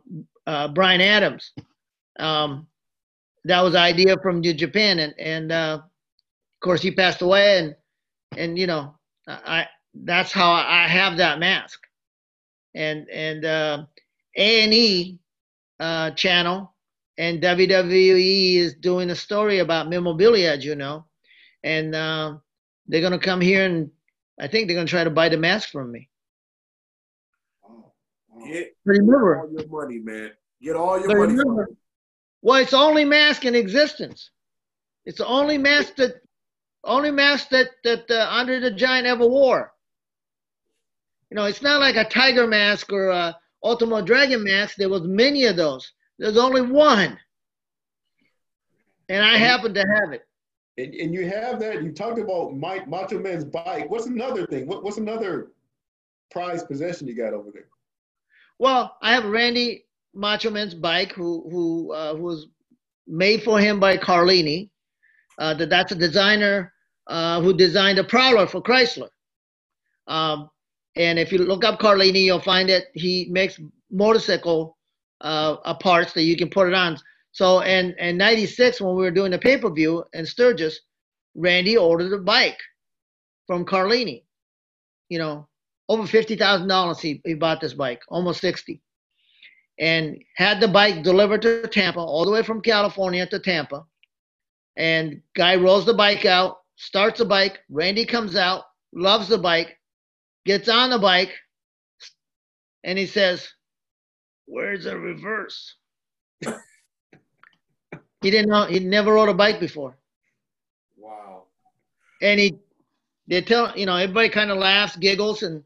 [0.46, 1.52] uh, Brian Adams.
[2.20, 2.68] Um,
[3.46, 7.76] that was idea from Japan, and and uh, of course he passed away, and
[8.38, 8.96] and you know
[9.28, 11.80] I that's how I have that mask,
[12.76, 13.86] and and uh,
[14.38, 15.20] A and E
[15.80, 16.74] uh, channel
[17.18, 21.06] and WWE is doing a story about memorabilia, as you know,
[21.64, 21.94] and
[22.88, 23.90] they're gonna come here and
[24.40, 26.10] I think they're gonna try to buy the mask from me.
[28.46, 30.32] Get remember, all your money, man.
[30.62, 31.34] Get all your money.
[31.34, 31.70] Remember,
[32.42, 34.30] well, it's the only mask in existence.
[35.06, 36.16] It's the only mask that
[36.84, 39.72] only mask that that uh, Andre the Giant ever wore.
[41.30, 44.76] You know, it's not like a tiger mask or a Ultimo Dragon mask.
[44.76, 45.92] There was many of those.
[46.20, 47.18] There's only one.
[49.10, 50.26] And I happen to have it.
[50.78, 51.84] And, and you have that.
[51.84, 53.90] You talked about Mike Macho Man's bike.
[53.90, 54.68] What's another thing?
[54.68, 55.52] What, what's another
[56.32, 57.68] prized possession you got over there?
[58.60, 62.48] Well, I have Randy Macho Man's bike, who who uh, was
[63.08, 64.70] made for him by Carlini.
[65.38, 66.74] Uh, that that's a designer
[67.08, 69.10] uh, who designed a Prowler for Chrysler.
[70.08, 70.50] Um,
[70.96, 73.60] and if you look up Carlini, you'll find that he makes
[73.92, 74.78] motorcycle
[75.22, 76.98] uh, parts that you can put it on.
[77.36, 80.80] So in, in 96, when we were doing the pay-per-view in Sturgis,
[81.36, 82.62] Randy ordered a bike
[83.46, 84.24] from Carlini.
[85.10, 85.50] You know,
[85.90, 88.82] over $50,000 he, he bought this bike, almost 60.
[89.78, 93.84] And had the bike delivered to Tampa, all the way from California to Tampa.
[94.78, 97.60] And guy rolls the bike out, starts the bike.
[97.70, 98.64] Randy comes out,
[98.94, 99.78] loves the bike,
[100.46, 101.34] gets on the bike,
[102.86, 103.50] and he says,
[104.46, 105.76] Where's the reverse?
[108.26, 108.66] he didn't know.
[108.66, 109.96] He never rode a bike before.
[110.98, 111.44] Wow.
[112.24, 112.58] And he,
[113.28, 115.64] they tell you know everybody kind of laughs, giggles, and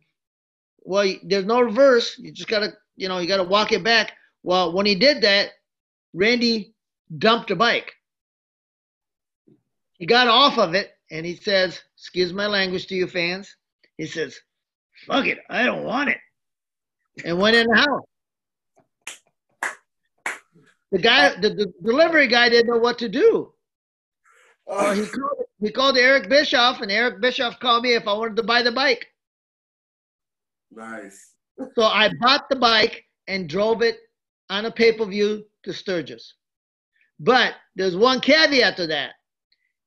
[0.82, 2.18] well, there's no reverse.
[2.20, 4.12] You just gotta you know you gotta walk it back.
[4.44, 5.52] Well, when he did that,
[6.14, 6.74] Randy
[7.18, 7.94] dumped a bike.
[9.94, 13.56] He got off of it and he says, "Excuse my language to you fans."
[13.96, 14.38] He says,
[15.08, 16.18] "Fuck it, I don't want it,"
[17.24, 18.04] and went in the house.
[20.92, 23.54] The guy, the, the delivery guy didn't know what to do.
[24.70, 28.36] Uh, he, called, he called Eric Bischoff, and Eric Bischoff called me if I wanted
[28.38, 29.08] to buy the bike.
[30.72, 31.34] Nice.
[31.76, 33.98] So I bought the bike and drove it
[34.50, 36.36] on a pay per view to Sturgis.
[37.20, 39.14] But there's one caveat to that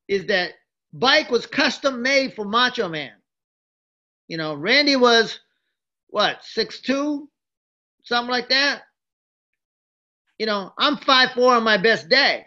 [0.08, 0.52] is that
[0.92, 3.12] bike was custom made for Macho Man.
[4.28, 5.40] You know, Randy was
[6.08, 7.28] what, six two,
[8.04, 8.82] something like that.
[10.42, 12.44] You know, I'm five four on my best day.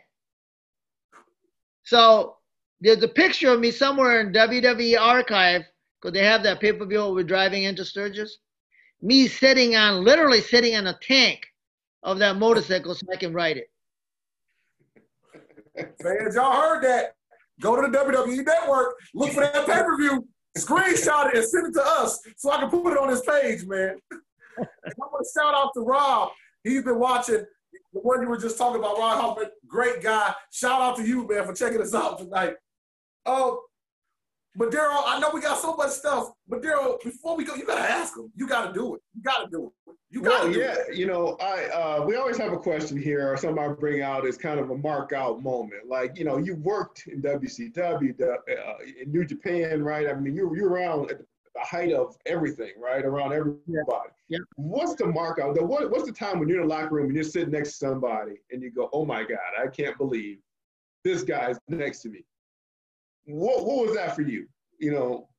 [1.83, 2.35] So
[2.81, 5.61] there's a picture of me somewhere in WWE archive
[6.01, 8.39] because they have that pay per view we're driving into Sturgis.
[9.01, 11.47] Me sitting on, literally sitting on a tank
[12.03, 13.69] of that motorcycle so I can ride it.
[16.03, 17.13] Fans, y'all heard that.
[17.61, 20.27] Go to the WWE Network, look for that pay per view,
[20.57, 23.65] screenshot it, and send it to us so I can put it on this page,
[23.65, 23.95] man.
[24.59, 26.31] I want to shout out to Rob.
[26.65, 27.45] He's been watching
[27.95, 29.47] the one you were just talking about, Ron Hoffman.
[29.65, 30.35] Great guy.
[30.51, 32.55] Shout out to you, man, for checking us out tonight.
[33.25, 33.61] Oh,
[34.57, 37.65] but Daryl, I know we got so much stuff, but Daryl, before we go, you
[37.65, 38.31] gotta ask him.
[38.35, 39.01] You gotta do it.
[39.13, 39.95] You gotta do it.
[40.09, 40.49] You gotta.
[40.49, 40.95] Well, yeah, it.
[40.95, 44.25] you know, I uh, we always have a question here, or something I bring out
[44.25, 45.87] is kind of a mark out moment.
[45.87, 48.37] Like, you know, you worked in WCW, uh,
[49.01, 50.07] in New Japan, right?
[50.07, 51.25] I mean, you you're around at the
[51.63, 53.03] height of everything, right?
[53.05, 54.09] Around everybody.
[54.27, 54.39] Yeah.
[54.55, 55.55] What's the mark out?
[55.55, 57.77] The, what, what's the time when you're in the locker room and you're sitting next
[57.77, 60.39] to somebody and you go, "Oh my God, I can't believe
[61.03, 62.25] this guy's next to me."
[63.25, 64.47] What what was that for you?
[64.79, 65.29] You know.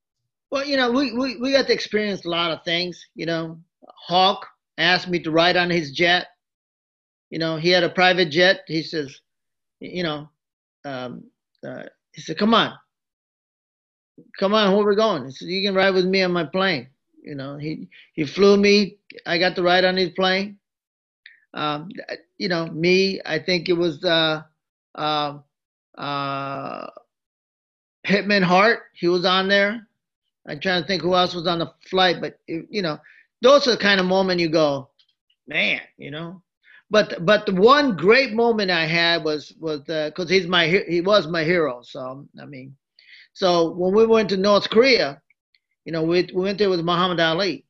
[0.50, 3.04] Well, you know, we, we, we got to experience a lot of things.
[3.16, 3.58] You know,
[4.06, 4.46] Hawk
[4.78, 6.28] asked me to ride on his jet.
[7.30, 8.60] You know, he had a private jet.
[8.68, 9.20] He says,
[9.80, 10.30] you know,
[10.84, 11.24] um,
[11.66, 12.72] uh, he said, "Come on,
[14.38, 16.88] come on, where we going?" He said, "You can ride with me on my plane."
[17.22, 18.98] You know, he he flew me.
[19.26, 20.58] I got to ride on his plane.
[21.54, 21.88] Um,
[22.38, 23.20] you know, me.
[23.24, 24.42] I think it was uh,
[24.94, 25.38] uh,
[25.98, 26.86] uh,
[28.06, 28.84] Hitman Hart.
[28.94, 29.86] He was on there.
[30.48, 32.98] I'm trying to think who else was on the flight, but it, you know,
[33.42, 34.90] those are the kind of moment you go,
[35.48, 36.42] man, you know.
[36.90, 41.00] But but the one great moment I had was was because uh, he's my he
[41.00, 41.80] was my hero.
[41.82, 42.76] So I mean,
[43.36, 45.20] so when we went to North Korea,
[45.84, 47.66] you know, we we went there with Muhammad Ali.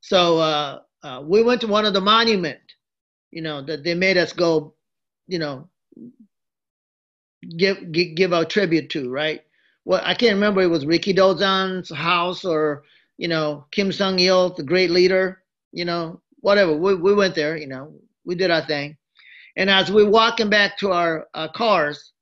[0.00, 2.60] So uh, uh, we went to one of the monument,
[3.32, 4.74] you know, that they made us go,
[5.26, 5.68] you know,
[7.56, 9.42] give give, give our tribute to, right?
[9.84, 12.84] Well, I can't remember it was Rikidozan's house or
[13.18, 16.76] you know Kim Sung Il, the great leader, you know, whatever.
[16.76, 17.92] We we went there, you know,
[18.24, 18.98] we did our thing,
[19.56, 22.12] and as we're walking back to our uh, cars,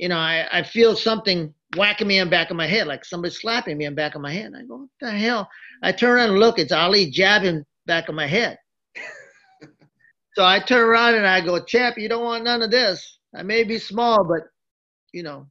[0.00, 3.04] you know, I, I feel something whacking me in the back of my head, like
[3.04, 4.50] somebody slapping me in the back of my head.
[4.56, 5.46] I go, what the hell?
[5.82, 8.58] I turn around and look, it's Ali jabbing back of my head.
[10.34, 13.18] so I turn around and I go, champ, you don't want none of this.
[13.34, 14.44] I may be small, but
[15.12, 15.46] you know,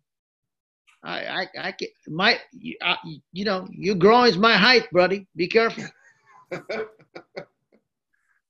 [1.03, 2.97] I I I can my you, I,
[3.31, 5.27] you know you growing is my height, buddy.
[5.35, 5.83] Be careful.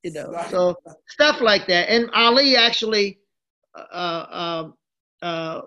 [0.03, 0.77] you know, so
[1.09, 1.89] stuff like that.
[1.89, 3.19] And Ali actually,
[3.75, 4.71] uh, uh,
[5.21, 5.61] uh,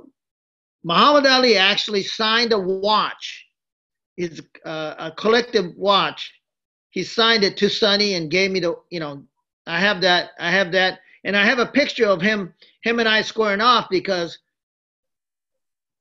[0.84, 3.46] Muhammad Ali actually signed a watch,
[4.16, 6.32] his uh, a collective watch.
[6.90, 9.24] He signed it to Sonny and gave me the, you know,
[9.66, 12.52] I have that, I have that, and I have a picture of him
[12.82, 14.38] him and I squaring off because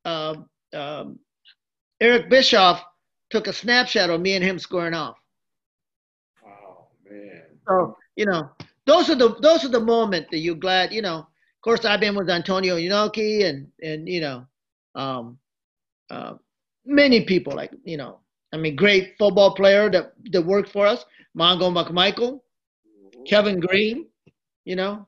[0.03, 0.35] uh,
[0.73, 1.19] um,
[1.99, 2.83] Eric Bischoff
[3.29, 5.17] took a snapshot of me and him squaring off.
[6.43, 7.43] Oh man!
[7.67, 8.49] So you know,
[8.85, 10.91] those are the those are the moments that you're glad.
[10.91, 14.47] You know, of course, I've been with Antonio Inoki and and you know,
[14.95, 15.37] um,
[16.09, 16.33] uh,
[16.85, 18.19] many people like you know,
[18.53, 21.05] I mean, great football player that that worked for us,
[21.37, 22.41] Mongo McMichael,
[23.27, 24.07] Kevin Greene
[24.65, 25.07] you know,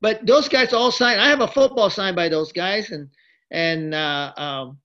[0.00, 1.20] but those guys all signed.
[1.20, 3.08] I have a football signed by those guys, and
[3.50, 4.78] and uh, um,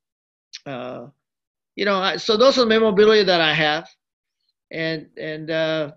[0.65, 1.07] uh,
[1.75, 3.89] you know, so those are the memorabilia that I have,
[4.71, 5.91] and and uh,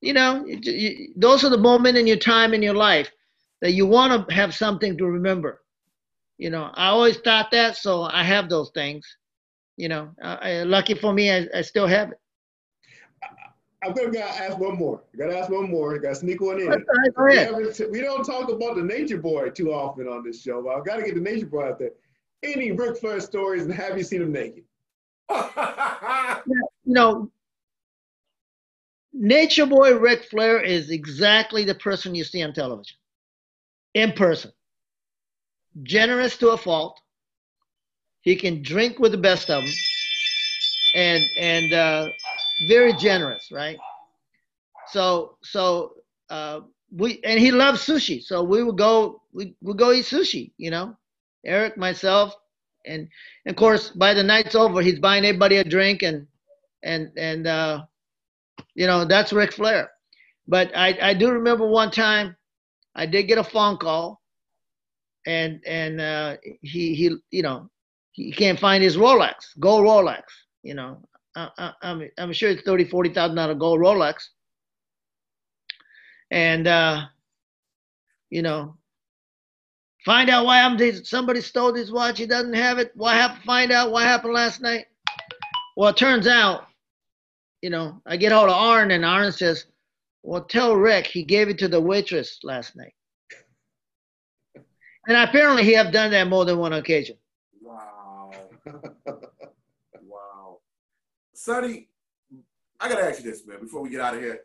[0.00, 3.10] you know, you, those are the moment in your time in your life
[3.60, 5.59] that you want to have something to remember.
[6.40, 9.06] You know, I always thought that, so I have those things.
[9.76, 12.18] You know, uh, lucky for me, I, I still have it.
[13.84, 15.02] I'm gonna gotta ask one more.
[15.12, 15.96] I gotta ask one more.
[15.96, 16.68] I gotta sneak one in.
[17.14, 17.54] Right.
[17.54, 20.84] We, we, don't talk about the Nature Boy too often on this show, but I've
[20.86, 21.90] got to get the Nature Boy out there.
[22.42, 24.64] Any Ric Flair stories, and have you seen him naked?
[25.30, 27.30] you know,
[29.12, 32.96] Nature Boy Ric Flair is exactly the person you see on television,
[33.92, 34.52] in person.
[35.82, 37.00] Generous to a fault.
[38.22, 39.72] He can drink with the best of them,
[40.94, 41.72] and and.
[41.72, 42.08] Uh,
[42.68, 43.78] very generous, right?
[44.88, 45.94] So so
[46.30, 46.60] uh,
[46.90, 50.70] we and he loves sushi, so we would go we would go eat sushi, you
[50.70, 50.96] know,
[51.44, 52.34] Eric, myself,
[52.86, 53.08] and,
[53.46, 56.26] and of course by the night's over, he's buying everybody a drink and
[56.82, 57.84] and and uh,
[58.74, 59.90] you know that's Ric Flair.
[60.48, 62.36] But I I do remember one time
[62.94, 64.19] I did get a phone call,
[65.26, 67.70] and and uh, he he you know
[68.12, 70.22] he can't find his Rolex, gold Rolex,
[70.62, 71.02] you know.
[71.36, 74.28] I, I'm I'm sure it's 30, 40,000 dollar gold Rolex.
[76.30, 77.02] And uh,
[78.30, 78.76] you know,
[80.04, 82.18] find out why I'm somebody stole his watch.
[82.18, 82.92] He doesn't have it.
[82.94, 83.44] What happened?
[83.44, 84.86] Find out what happened last night.
[85.76, 86.66] Well, it turns out,
[87.62, 89.66] you know, I get hold of Arn, and Arn says,
[90.22, 92.94] "Well, tell Rick he gave it to the waitress last night."
[95.10, 97.16] And apparently, he have done that more than one occasion.
[97.60, 98.30] Wow.
[100.04, 100.58] wow.
[101.34, 101.88] Sonny,
[102.78, 104.42] I gotta ask you this, man, before we get out of here.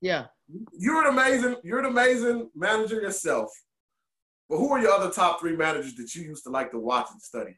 [0.00, 0.26] Yeah.
[0.72, 3.52] You're an amazing, you're an amazing manager yourself.
[4.48, 7.06] But who are your other top three managers that you used to like to watch
[7.12, 7.56] and study?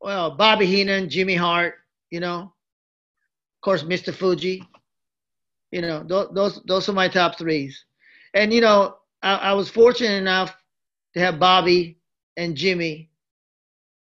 [0.00, 1.74] Well, Bobby Heenan, Jimmy Hart,
[2.10, 4.12] you know, of course, Mr.
[4.12, 4.64] Fuji.
[5.70, 7.84] You know, those those those are my top threes.
[8.34, 10.52] And you know, I, I was fortunate enough
[11.14, 11.98] to have Bobby
[12.36, 13.10] and Jimmy,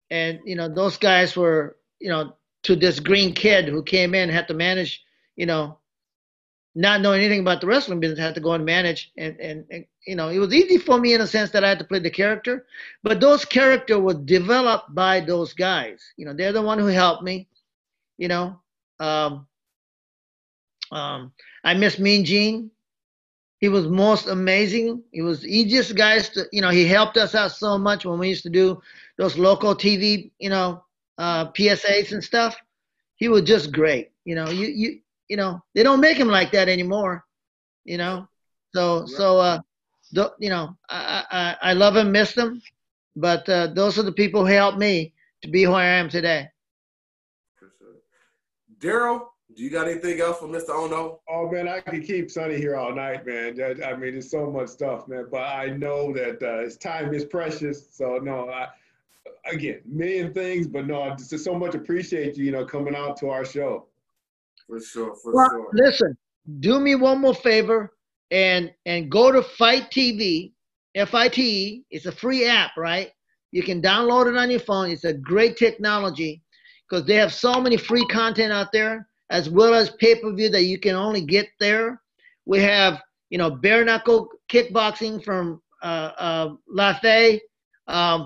[0.10, 2.34] and you know, those guys were, you know,
[2.64, 5.03] to this green kid who came in had to manage,
[5.36, 5.80] you know,
[6.76, 9.12] not knowing anything about the wrestling business, had to go and manage.
[9.18, 11.70] And, and, and, you know, it was easy for me in a sense that I
[11.70, 12.66] had to play the character,
[13.03, 16.01] but those character was developed by those guys.
[16.18, 17.47] You know, they're the one who helped me.
[18.18, 18.60] You know,
[18.99, 19.47] um,
[20.91, 21.32] um,
[21.64, 22.72] I miss Mean Gene.
[23.60, 25.03] He was most amazing.
[25.12, 28.30] He was easiest guys to, you know, he helped us out so much when we
[28.30, 28.82] used to do
[29.18, 30.84] those local TV, you know,
[31.18, 32.55] uh, PSAs and stuff.
[33.18, 34.12] He was just great.
[34.26, 34.99] You know, you you
[35.30, 37.26] you know they don't make him like that anymore.
[37.86, 38.28] You know,
[38.74, 39.60] so so uh,
[40.16, 42.62] th- you know I, I I love him, miss him,
[43.16, 46.49] but uh, those are the people who helped me to be who I am today.
[48.80, 49.28] Daryl,
[49.60, 50.70] do you got anything else for Mr.
[50.70, 51.20] Onoo?
[51.28, 53.57] Oh man, I could keep Sonny here all night, man.
[53.57, 55.26] That, I mean, there's so much stuff, man.
[55.30, 57.93] But I know that uh, his time is precious.
[57.93, 58.70] So no, I,
[59.51, 63.18] again, million things, but no, I just so much appreciate you, you know, coming out
[63.18, 63.88] to our show.
[64.66, 65.70] For sure, for Well, sure.
[65.74, 66.18] listen,
[66.62, 67.91] do me one more favor
[68.32, 70.53] and and go to FITE TV,
[70.95, 71.84] F I T E.
[71.91, 73.12] It's a free app, right?
[73.51, 74.89] You can download it on your phone.
[74.89, 76.43] It's a great technology
[76.89, 80.49] because they have so many free content out there, as well as pay per view
[80.49, 82.01] that you can only get there.
[82.45, 87.39] We have, you know, bare knuckle kickboxing from uh, uh, Lethwei,
[87.88, 88.25] um,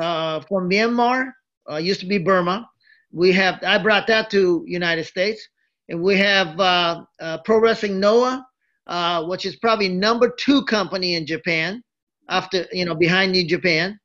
[0.00, 1.32] uh, from Myanmar,
[1.70, 2.68] uh, used to be Burma.
[3.12, 5.46] We have I brought that to United States,
[5.88, 8.46] and we have uh, uh, Pro Wrestling Noah,
[8.86, 11.82] uh, which is probably number two company in Japan,
[12.28, 13.98] after you know behind New Japan,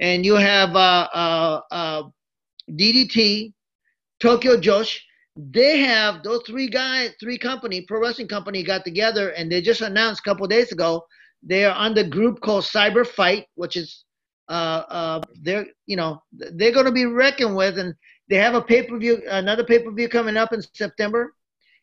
[0.00, 2.02] and you have uh, uh, uh,
[2.70, 3.52] DDT,
[4.20, 4.98] Tokyo Joshi.
[5.36, 9.80] They have those three guys, three company, pro wrestling company got together, and they just
[9.80, 11.04] announced a couple days ago
[11.46, 14.04] they are on the group called Cyber Fight, which is
[14.48, 17.94] uh, uh, they're you know they're going to be reckoned with, and
[18.28, 21.34] they have a pay per view, another pay per view coming up in September,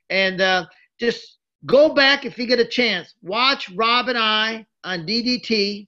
[0.10, 0.66] and uh,
[1.00, 3.14] just go back if you get a chance.
[3.22, 5.88] Watch Rob and I on DDT.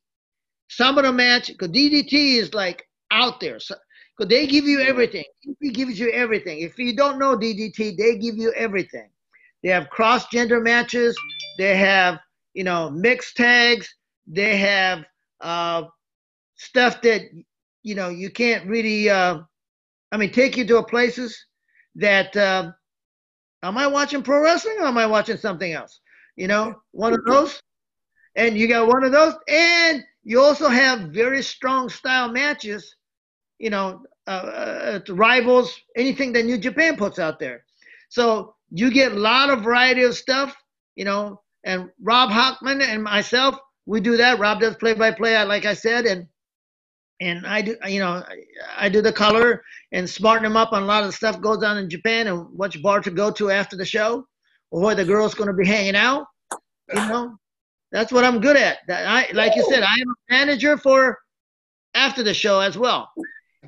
[0.69, 3.75] Some of the match because DDT is like out there, so
[4.17, 5.25] because they give you everything.
[5.45, 6.59] DDT gives you everything.
[6.59, 9.09] If you don't know DDT, they give you everything.
[9.63, 11.17] They have cross gender matches.
[11.57, 12.19] They have
[12.53, 13.93] you know mixed tags.
[14.27, 15.05] They have
[15.41, 15.83] uh,
[16.55, 17.23] stuff that
[17.83, 19.39] you know you can't really uh,
[20.11, 21.45] i mean take you to a places
[21.95, 22.71] that uh,
[23.63, 25.99] am i watching pro wrestling or am i watching something else
[26.35, 27.59] you know one of those
[28.35, 32.95] and you got one of those and you also have very strong style matches
[33.63, 37.63] you know uh, uh, rivals anything that new japan puts out there
[38.09, 40.55] so you get a lot of variety of stuff
[40.95, 43.55] you know and rob hockman and myself
[43.85, 46.27] we do that rob does play by play like i said and
[47.21, 48.23] and I do, you know,
[48.75, 51.63] I do the color and smarten them up on a lot of the stuff goes
[51.63, 54.27] on in Japan and which bar to go to after the show,
[54.71, 56.25] or where the girl's going to be hanging out.
[56.89, 57.37] You know,
[57.93, 58.79] that's what I'm good at.
[58.87, 61.17] That I, like you said, I am a manager for
[61.93, 63.09] after the show as well.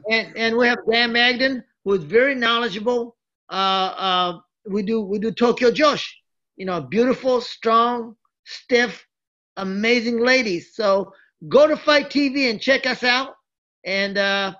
[0.09, 3.15] And and we have Dan Magden, who is very knowledgeable.
[3.49, 4.39] Uh, uh,
[4.69, 6.11] we do we do Tokyo Joshi,
[6.57, 9.05] you know, beautiful, strong, stiff,
[9.57, 10.75] amazing ladies.
[10.75, 11.13] So
[11.47, 13.35] go to FITE TV and check us out
[13.83, 14.53] and uh,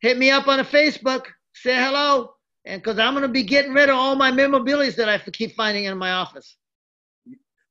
[0.00, 1.26] hit me up on the Facebook.
[1.52, 2.34] Say hello,
[2.64, 5.84] and because I'm gonna be getting rid of all my memorabilia that I keep finding
[5.84, 6.56] in my office.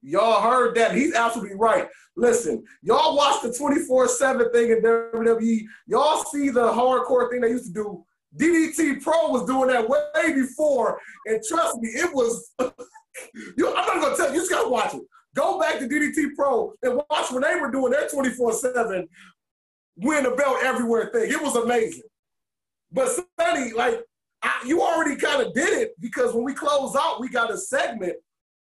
[0.01, 0.95] Y'all heard that.
[0.95, 1.87] He's absolutely right.
[2.15, 5.61] Listen, y'all watch the 24-7 thing in WWE.
[5.87, 8.05] Y'all see the hardcore thing they used to do.
[8.37, 10.99] DDT Pro was doing that way before.
[11.25, 12.53] And trust me, it was
[13.57, 15.01] you, I'm not gonna tell you, you just gotta watch it.
[15.35, 19.07] Go back to DDT Pro and watch when they were doing their 24-7
[19.97, 21.31] win the belt everywhere thing.
[21.31, 22.03] It was amazing.
[22.91, 24.01] But Sonny, like,
[24.41, 27.57] I, you already kind of did it because when we close out, we got a
[27.57, 28.13] segment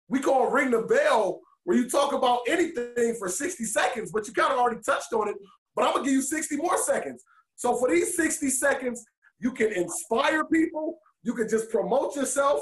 [0.10, 4.34] we call Ring the Bell where you talk about anything for 60 seconds, but you
[4.34, 5.36] kind of already touched on it.
[5.76, 7.24] But I'm gonna give you 60 more seconds.
[7.56, 9.04] So for these 60 seconds,
[9.39, 10.99] you can inspire people.
[11.24, 12.62] You can just promote yourself.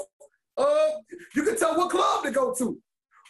[0.56, 0.88] Uh,
[1.34, 2.78] you can tell what club to go to.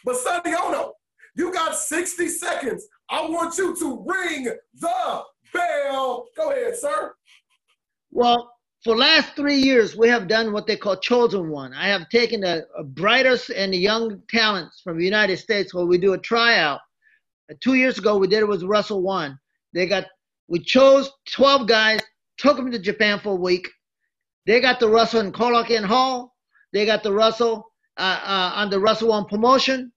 [0.05, 0.91] But Sonny Onoo,
[1.35, 2.87] you got 60 seconds.
[3.09, 4.45] I want you to ring
[4.75, 6.27] the bell.
[6.35, 7.13] Go ahead, sir.
[8.11, 8.52] Well,
[8.83, 11.73] for last three years, we have done what they call chosen one.
[11.73, 15.97] I have taken the brightest and the young talents from the United States where we
[15.97, 16.81] do a tryout.
[17.49, 19.37] Uh, two years ago, we did it with Wrestle-1.
[19.73, 20.07] They got
[20.49, 22.01] we chose 12 guys,
[22.37, 23.67] took them to Japan for a week.
[24.45, 26.35] They got the Russell and in Korakuen Hall.
[26.73, 29.93] They got the Russell uh, uh, on the Wrestle-1 promotion.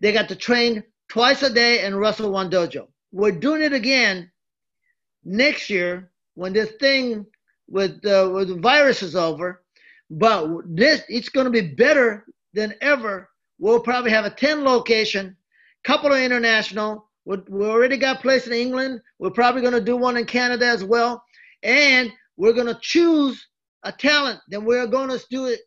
[0.00, 2.88] They got to train twice a day in Wrestle-1 dojo.
[3.12, 4.30] We're doing it again
[5.24, 7.26] next year when this thing
[7.72, 9.62] with uh, with the virus is over.
[10.10, 13.30] But this it's going to be better than ever.
[13.58, 15.36] We'll probably have a 10 location,
[15.84, 17.08] couple of international.
[17.24, 19.00] We, we already got place in England.
[19.18, 21.24] We're probably going to do one in Canada as well,
[21.62, 23.44] and we're going to choose
[23.84, 24.40] a talent.
[24.48, 25.60] Then we're going to do it.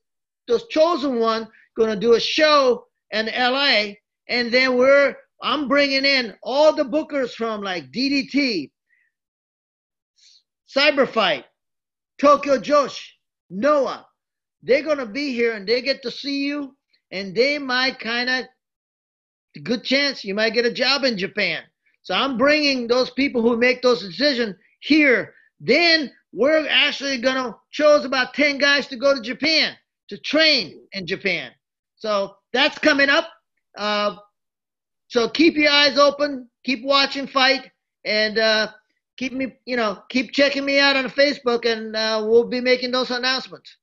[0.48, 3.94] Those chosen one going to do a show in LA,
[4.30, 8.70] and then we're I'm bringing in all the bookers from like DDT,
[10.70, 11.46] Cyberfight,
[12.18, 13.08] Tokyo Joshi,
[13.50, 14.06] Noah.
[14.64, 16.76] They're going to be here and they get to see you,
[17.12, 18.46] and they might kind of,
[19.64, 21.64] good chance you might get a job in Japan.
[22.02, 25.34] So I'm bringing those people who make those decisions here.
[25.60, 29.76] Then we're actually going to choose about 10 guys to go to Japan
[30.10, 31.52] to train in Japan.
[31.96, 33.28] So that's coming up.
[33.78, 34.18] Uh,
[35.08, 37.70] so keep your eyes open, keep watching FITE,
[38.06, 38.68] and uh,
[39.18, 42.92] keep me, you know, keep checking me out on Facebook, and uh, we'll be making
[42.92, 43.78] those announcements.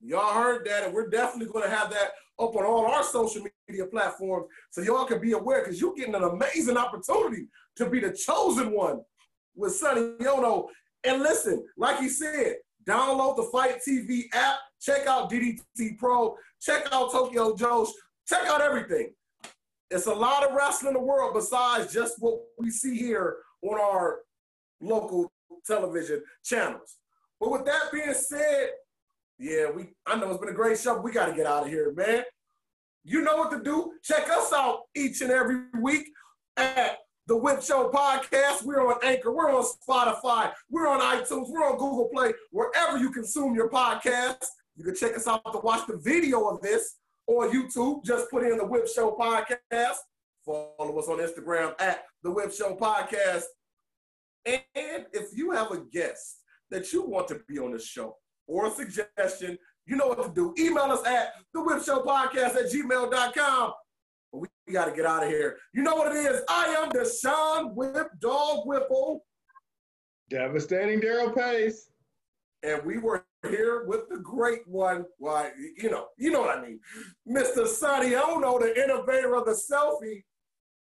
[0.00, 3.44] Y'all heard that, and we're definitely going to have that up on all our social
[3.68, 8.00] media platforms so y'all can be aware because you're getting an amazing opportunity to be
[8.00, 9.00] the chosen one
[9.56, 10.68] with Sonny Onoo.
[11.04, 12.56] And listen, like he said,
[12.88, 17.90] download the FITE TV app, check out DDT Pro, check out Tokyo Joshi,
[18.28, 19.12] check out everything.
[19.90, 23.80] It's a lot of wrestling in the world besides just what we see here on
[23.80, 24.20] our
[24.80, 25.32] local
[25.66, 26.96] television channels.
[27.40, 28.70] But with that being said,
[29.38, 31.00] yeah, we I know it's been a great show.
[31.00, 32.24] We got to get out of here, man.
[33.04, 33.92] You know what to do.
[34.02, 36.08] Check us out each and every week
[36.56, 38.64] at the Whip Show Podcast.
[38.64, 43.10] We're on Anchor, we're on Spotify, we're on iTunes, we're on Google Play, wherever you
[43.10, 44.44] consume your podcast.
[44.76, 48.04] You can check us out to watch the video of this on YouTube.
[48.04, 49.96] Just put in the Whip Show Podcast.
[50.44, 53.44] Follow us on Instagram at the Whip Show Podcast.
[54.46, 58.16] And if you have a guest that you want to be on the show
[58.46, 60.54] or a suggestion, you know what to do.
[60.58, 63.72] Email us at the Whip Show Podcast at gmail.com.
[64.32, 65.56] But we got to get out of here.
[65.72, 66.42] You know what it is.
[66.48, 69.24] I am the Sean Whip Dog Whipple.
[70.28, 71.90] Devastating Daryl Pace.
[72.62, 75.06] And we were here with the great one.
[75.18, 76.80] Why, you know, you know what I mean.
[77.26, 77.66] Mr.
[77.66, 80.24] Sonny Onoo, the innovator of the selfie.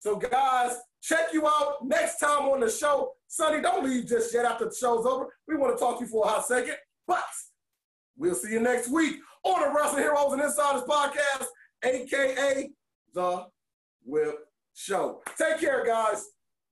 [0.01, 3.14] So, guys, check you out next time on the show.
[3.29, 5.27] Sonny, don't leave just yet after the show's over.
[5.49, 6.77] We want to talk to you for a hot second.
[7.07, 7.25] But
[8.17, 11.47] we'll see you next week on the Wrestling Heroes and Insiders podcast,
[11.85, 12.71] aka
[13.13, 13.47] The
[14.05, 14.37] Whip
[14.75, 15.23] Show.
[15.37, 16.25] Take care, guys.